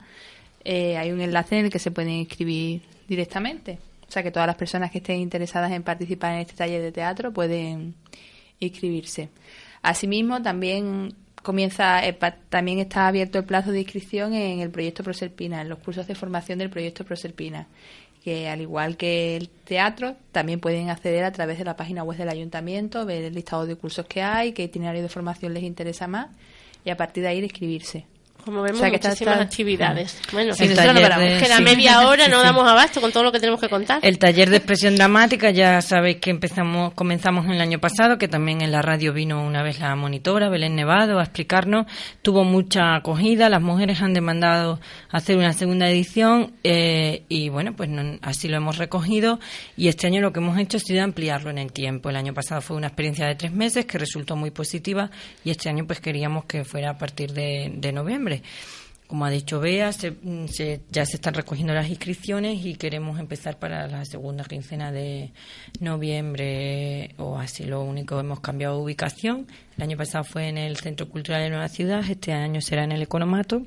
eh, 0.63 0.97
hay 0.97 1.11
un 1.11 1.21
enlace 1.21 1.57
en 1.57 1.65
el 1.65 1.71
que 1.71 1.79
se 1.79 1.91
pueden 1.91 2.11
inscribir 2.11 2.81
directamente. 3.07 3.79
O 4.09 4.11
sea 4.11 4.23
que 4.23 4.31
todas 4.31 4.47
las 4.47 4.55
personas 4.55 4.89
que 4.89 4.97
estén 4.97 5.19
interesadas 5.19 5.71
en 5.71 5.83
participar 5.83 6.33
en 6.33 6.39
este 6.39 6.55
taller 6.55 6.81
de 6.81 6.91
teatro 6.91 7.31
pueden 7.31 7.93
inscribirse. 8.59 9.29
Asimismo, 9.83 10.41
también 10.41 11.15
comienza 11.43 12.05
eh, 12.05 12.17
también 12.49 12.79
está 12.79 13.07
abierto 13.07 13.37
el 13.37 13.45
plazo 13.45 13.71
de 13.71 13.81
inscripción 13.81 14.33
en 14.33 14.61
el 14.61 14.71
proyecto 14.71 15.03
Proserpina, 15.03 15.61
en 15.61 15.69
los 15.69 15.77
cursos 15.77 16.07
de 16.07 16.15
formación 16.15 16.57
del 16.57 16.71
proyecto 16.71 17.05
Proserpina, 17.05 17.67
que 18.23 18.49
al 18.49 18.61
igual 18.61 18.97
que 18.97 19.37
el 19.37 19.49
teatro, 19.49 20.15
también 20.31 20.59
pueden 20.59 20.89
acceder 20.89 21.23
a 21.23 21.31
través 21.31 21.59
de 21.59 21.65
la 21.65 21.75
página 21.75 22.03
web 22.03 22.17
del 22.17 22.29
ayuntamiento, 22.29 23.05
ver 23.05 23.23
el 23.23 23.35
listado 23.35 23.67
de 23.67 23.75
cursos 23.75 24.07
que 24.07 24.23
hay, 24.23 24.53
qué 24.53 24.63
itinerario 24.63 25.03
de 25.03 25.09
formación 25.09 25.53
les 25.53 25.63
interesa 25.63 26.07
más 26.07 26.29
y 26.83 26.89
a 26.89 26.97
partir 26.97 27.21
de 27.21 27.29
ahí 27.29 27.39
inscribirse. 27.39 28.07
Como 28.45 28.61
vemos, 28.61 28.81
muchísimas 28.81 29.41
actividades. 29.41 30.19
Bueno, 30.31 30.53
si 30.53 30.67
nosotros 30.67 30.95
no 30.95 31.01
paramos, 31.01 31.43
que 31.43 31.61
media 31.61 32.07
hora 32.07 32.27
no 32.29 32.41
damos 32.41 32.67
abasto 32.67 33.01
con 33.01 33.11
todo 33.11 33.23
lo 33.23 33.31
que 33.31 33.39
tenemos 33.39 33.59
que 33.59 33.67
contar. 33.67 33.99
El 34.01 34.17
taller 34.17 34.49
de 34.49 34.57
expresión 34.57 34.95
dramática, 34.95 35.51
ya 35.51 35.81
sabéis 35.81 36.17
que 36.17 36.29
empezamos, 36.29 36.93
comenzamos 36.93 37.45
el 37.47 37.59
año 37.59 37.79
pasado, 37.79 38.17
que 38.17 38.27
también 38.27 38.61
en 38.61 38.71
la 38.71 38.81
radio 38.81 39.11
vino 39.11 39.43
una 39.43 39.61
vez 39.61 39.79
la 39.79 39.93
monitora, 39.95 40.49
Belén 40.49 40.75
Nevado, 40.75 41.19
a 41.19 41.23
explicarnos. 41.23 41.85
Tuvo 42.21 42.45
mucha 42.45 42.95
acogida, 42.95 43.49
las 43.49 43.61
mujeres 43.61 44.01
han 44.01 44.13
demandado 44.13 44.79
hacer 45.11 45.37
una 45.37 45.51
segunda 45.51 45.89
edición 45.89 46.53
eh, 46.63 47.25
y 47.27 47.49
bueno, 47.49 47.75
pues 47.75 47.89
así 48.21 48.47
lo 48.47 48.57
hemos 48.57 48.77
recogido 48.77 49.39
y 49.75 49.89
este 49.89 50.07
año 50.07 50.21
lo 50.21 50.31
que 50.31 50.39
hemos 50.39 50.57
hecho 50.57 50.77
ha 50.77 50.79
sido 50.79 51.03
ampliarlo 51.03 51.49
en 51.49 51.57
el 51.57 51.73
tiempo. 51.73 52.09
El 52.09 52.15
año 52.15 52.33
pasado 52.33 52.61
fue 52.61 52.77
una 52.77 52.87
experiencia 52.87 53.25
de 53.25 53.35
tres 53.35 53.51
meses 53.51 53.85
que 53.85 53.97
resultó 53.97 54.37
muy 54.37 54.51
positiva 54.51 55.11
y 55.43 55.49
este 55.51 55.69
año 55.69 55.85
pues 55.85 55.99
queríamos 55.99 56.45
que 56.45 56.63
fuera 56.63 56.91
a 56.91 56.97
partir 56.97 57.33
de 57.33 57.91
noviembre 57.91 58.28
como 59.09 59.25
ha 59.25 59.31
dicho 59.31 59.59
Bea, 59.59 59.89
mm, 59.89 60.45
ya 60.91 61.03
se 61.03 61.15
están 61.15 61.33
recogiendo 61.33 61.73
las 61.73 61.89
inscripciones 61.89 62.63
y 62.63 62.75
queremos 62.75 63.19
empezar 63.19 63.57
para 63.57 63.87
la 63.87 64.05
segunda 64.05 64.43
quincena 64.43 64.91
de 64.91 65.31
noviembre 65.79 67.15
o 67.17 67.39
así. 67.39 67.63
Lo 67.63 67.81
único, 67.81 68.19
hemos 68.19 68.39
cambiado 68.39 68.75
de 68.75 68.83
ubicación. 68.83 69.47
El 69.77 69.83
año 69.83 69.97
pasado 69.97 70.23
fue 70.25 70.47
en 70.47 70.59
el 70.59 70.77
Centro 70.77 71.09
Cultural 71.09 71.41
de 71.41 71.49
Nueva 71.49 71.69
Ciudad, 71.69 72.03
este 72.07 72.33
año 72.33 72.61
será 72.61 72.83
en 72.83 72.91
el 72.91 73.01
Economato. 73.01 73.63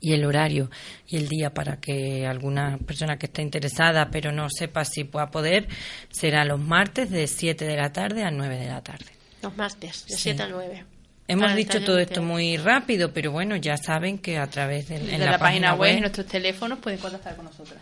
y 0.00 0.12
el 0.14 0.24
horario 0.24 0.68
y 1.06 1.16
el 1.16 1.28
día 1.28 1.54
para 1.54 1.80
que 1.80 2.26
alguna 2.26 2.76
persona 2.78 3.18
que 3.18 3.26
esté 3.26 3.42
interesada 3.42 4.10
pero 4.10 4.32
no 4.32 4.48
sepa 4.50 4.84
si 4.84 5.04
pueda 5.04 5.30
poder 5.30 5.68
será 6.10 6.44
los 6.44 6.60
martes 6.60 7.08
de 7.10 7.26
7 7.28 7.64
de 7.64 7.76
la 7.76 7.92
tarde 7.92 8.24
a 8.24 8.30
9 8.30 8.56
de 8.58 8.68
la 8.68 8.82
tarde. 8.82 9.06
Los 9.42 9.56
martes, 9.56 10.04
de 10.06 10.16
7 10.16 10.42
a 10.42 10.48
9. 10.48 10.84
Hemos 11.28 11.54
dicho 11.54 11.82
todo 11.82 11.98
esto 11.98 12.22
muy 12.22 12.56
rápido, 12.56 13.12
pero 13.12 13.32
bueno, 13.32 13.56
ya 13.56 13.76
saben 13.76 14.18
que 14.18 14.38
a 14.38 14.48
través 14.48 14.88
de, 14.88 14.96
en 14.96 15.24
la, 15.24 15.38
página, 15.38 15.74
web, 15.74 15.96
y 15.96 16.00
nuestros 16.00 16.26
teléfonos 16.26 16.78
pueden 16.78 16.98
contactar 16.98 17.36
con 17.36 17.46
nosotras. 17.46 17.80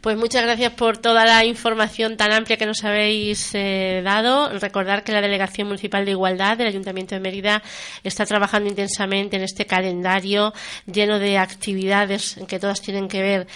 Pues 0.00 0.16
muchas 0.16 0.44
gracias 0.44 0.72
por 0.74 0.98
toda 0.98 1.24
la 1.24 1.44
información 1.44 2.16
tan 2.16 2.32
amplia 2.32 2.56
que 2.56 2.66
nos 2.66 2.84
habéis 2.84 3.50
eh, 3.54 4.00
dado. 4.04 4.56
Recordar 4.60 5.02
que 5.02 5.10
la 5.10 5.20
Delegación 5.20 5.66
Municipal 5.66 6.04
de 6.04 6.12
Igualdad 6.12 6.56
del 6.56 6.68
Ayuntamiento 6.68 7.16
de 7.16 7.20
Mérida 7.20 7.62
está 8.04 8.24
trabajando 8.26 8.68
intensamente 8.68 9.36
en 9.36 9.42
este 9.42 9.66
calendario 9.66 10.54
lleno 10.86 11.18
de 11.18 11.36
actividades 11.36 12.38
que 12.46 12.60
todas 12.60 12.80
tienen 12.80 13.08
que 13.08 13.20
ver 13.20 13.48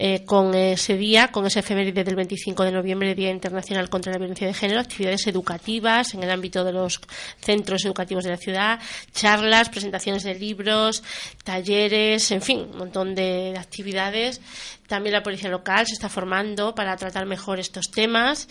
eh, 0.00 0.24
con 0.24 0.54
ese 0.54 0.96
día, 0.96 1.32
con 1.32 1.44
ese 1.44 1.58
efeméride 1.58 2.04
del 2.04 2.14
25 2.14 2.62
de 2.62 2.70
noviembre, 2.70 3.16
Día 3.16 3.30
Internacional 3.30 3.90
contra 3.90 4.12
la 4.12 4.18
Violencia 4.18 4.46
de 4.46 4.54
Género, 4.54 4.78
actividades 4.78 5.26
educativas 5.26 6.14
en 6.14 6.22
el 6.22 6.30
ámbito 6.30 6.62
de 6.62 6.72
los 6.72 7.00
centros 7.40 7.84
educativos 7.84 8.22
de 8.22 8.30
la 8.30 8.36
ciudad, 8.36 8.78
charlas, 9.12 9.70
presentaciones 9.70 10.22
de 10.22 10.36
libros, 10.36 11.02
talleres, 11.42 12.30
en 12.30 12.42
fin, 12.42 12.68
un 12.70 12.78
montón 12.78 13.16
de 13.16 13.56
actividades. 13.58 14.40
También 14.86 15.14
la 15.14 15.24
policía 15.24 15.50
local 15.50 15.84
se 15.88 15.94
está 15.94 16.08
formando 16.08 16.76
para 16.76 16.96
tratar 16.96 17.26
mejor 17.26 17.58
estos 17.58 17.90
temas, 17.90 18.48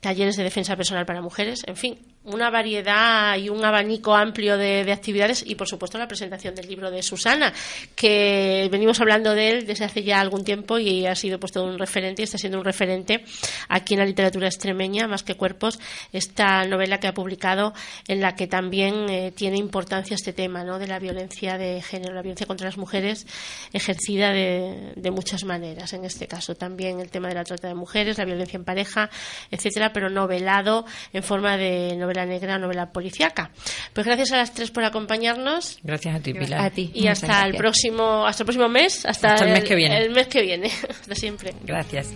talleres 0.00 0.36
de 0.36 0.44
defensa 0.44 0.76
personal 0.76 1.06
para 1.06 1.22
mujeres, 1.22 1.62
en 1.66 1.76
fin, 1.76 1.98
una 2.24 2.50
variedad 2.50 3.36
y 3.38 3.48
un 3.48 3.64
abanico 3.64 4.14
amplio 4.14 4.58
de, 4.58 4.90
actividades 4.92 5.42
y, 5.46 5.54
por 5.54 5.66
supuesto, 5.66 5.96
la 5.96 6.06
presentación 6.06 6.54
del 6.54 6.68
libro 6.68 6.90
de 6.90 7.02
Susana, 7.02 7.52
que 7.94 8.68
venimos 8.70 9.00
hablando 9.00 9.34
de 9.34 9.50
él 9.50 9.66
desde 9.66 9.86
hace 9.86 10.02
ya 10.02 10.20
algún 10.20 10.44
tiempo 10.44 10.78
y 10.78 11.06
ha 11.06 11.14
sido 11.14 11.40
puesto 11.40 11.64
un 11.64 11.78
referente 11.78 12.20
y 12.20 12.24
está 12.24 12.36
siendo 12.36 12.58
un 12.58 12.64
referente 12.64 13.24
aquí 13.68 13.94
en 13.94 14.00
la 14.00 14.06
literatura 14.06 14.48
extremeña, 14.48 15.08
más 15.08 15.22
que 15.22 15.34
cuerpos, 15.34 15.78
esta 16.12 16.64
novela 16.66 17.00
que 17.00 17.06
ha 17.06 17.14
publicado 17.14 17.72
en 18.06 18.20
la 18.20 18.34
que 18.34 18.46
también 18.46 19.08
eh, 19.08 19.32
tiene 19.34 19.56
importancia 19.56 20.14
este 20.14 20.34
tema 20.34 20.62
¿no? 20.62 20.78
de 20.78 20.88
la 20.88 20.98
violencia 20.98 21.56
de 21.56 21.80
género, 21.80 22.12
la 22.12 22.22
violencia 22.22 22.46
contra 22.46 22.66
las 22.66 22.76
mujeres 22.76 23.26
ejercida 23.72 24.30
de, 24.32 24.92
de 24.94 25.10
muchas 25.10 25.44
maneras. 25.44 25.94
En 25.94 26.04
este 26.04 26.26
caso 26.26 26.54
también 26.54 27.00
el 27.00 27.10
tema 27.10 27.28
de 27.28 27.34
la 27.34 27.44
trata 27.44 27.68
de 27.68 27.74
mujeres, 27.74 28.18
la 28.18 28.26
violencia 28.26 28.58
en 28.58 28.64
pareja, 28.64 29.08
etcétera, 29.50 29.92
pero 29.94 30.10
novelado 30.10 30.84
en 31.14 31.22
forma 31.22 31.56
de 31.56 31.96
novela 31.96 32.09
novela 32.10 32.26
negra, 32.26 32.58
novela 32.58 32.90
policiaca. 32.90 33.50
Pues 33.92 34.06
gracias 34.06 34.32
a 34.32 34.36
las 34.36 34.52
tres 34.52 34.70
por 34.70 34.84
acompañarnos. 34.84 35.78
Gracias 35.82 36.16
a 36.16 36.20
ti, 36.20 36.34
Pilar. 36.34 36.60
A 36.60 36.70
ti. 36.70 36.90
Y 36.94 37.06
hasta 37.06 37.44
el 37.46 37.54
próximo, 37.56 38.26
hasta 38.26 38.42
el 38.42 38.46
próximo 38.46 38.68
mes, 38.68 39.06
hasta, 39.06 39.34
el, 39.36 39.52
mes 39.52 39.64
que 39.64 39.74
viene. 39.74 39.98
El 39.98 40.10
mes 40.10 40.26
que 40.26 40.42
viene, 40.42 40.70
hasta 40.90 41.14
siempre. 41.14 41.54
Gracias. 41.64 42.12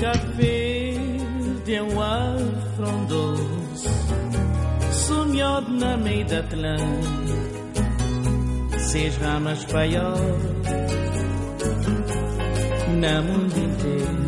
Café 0.00 0.98
de 1.64 1.80
Sonhado 4.92 5.70
na 5.70 5.96
meia 5.96 6.24
da 6.24 6.42
Seis 8.78 9.16
ramas 9.18 9.64
paiol 9.64 10.16
Na 13.00 13.22
mundo 13.22 13.58
inteiro 13.58 14.23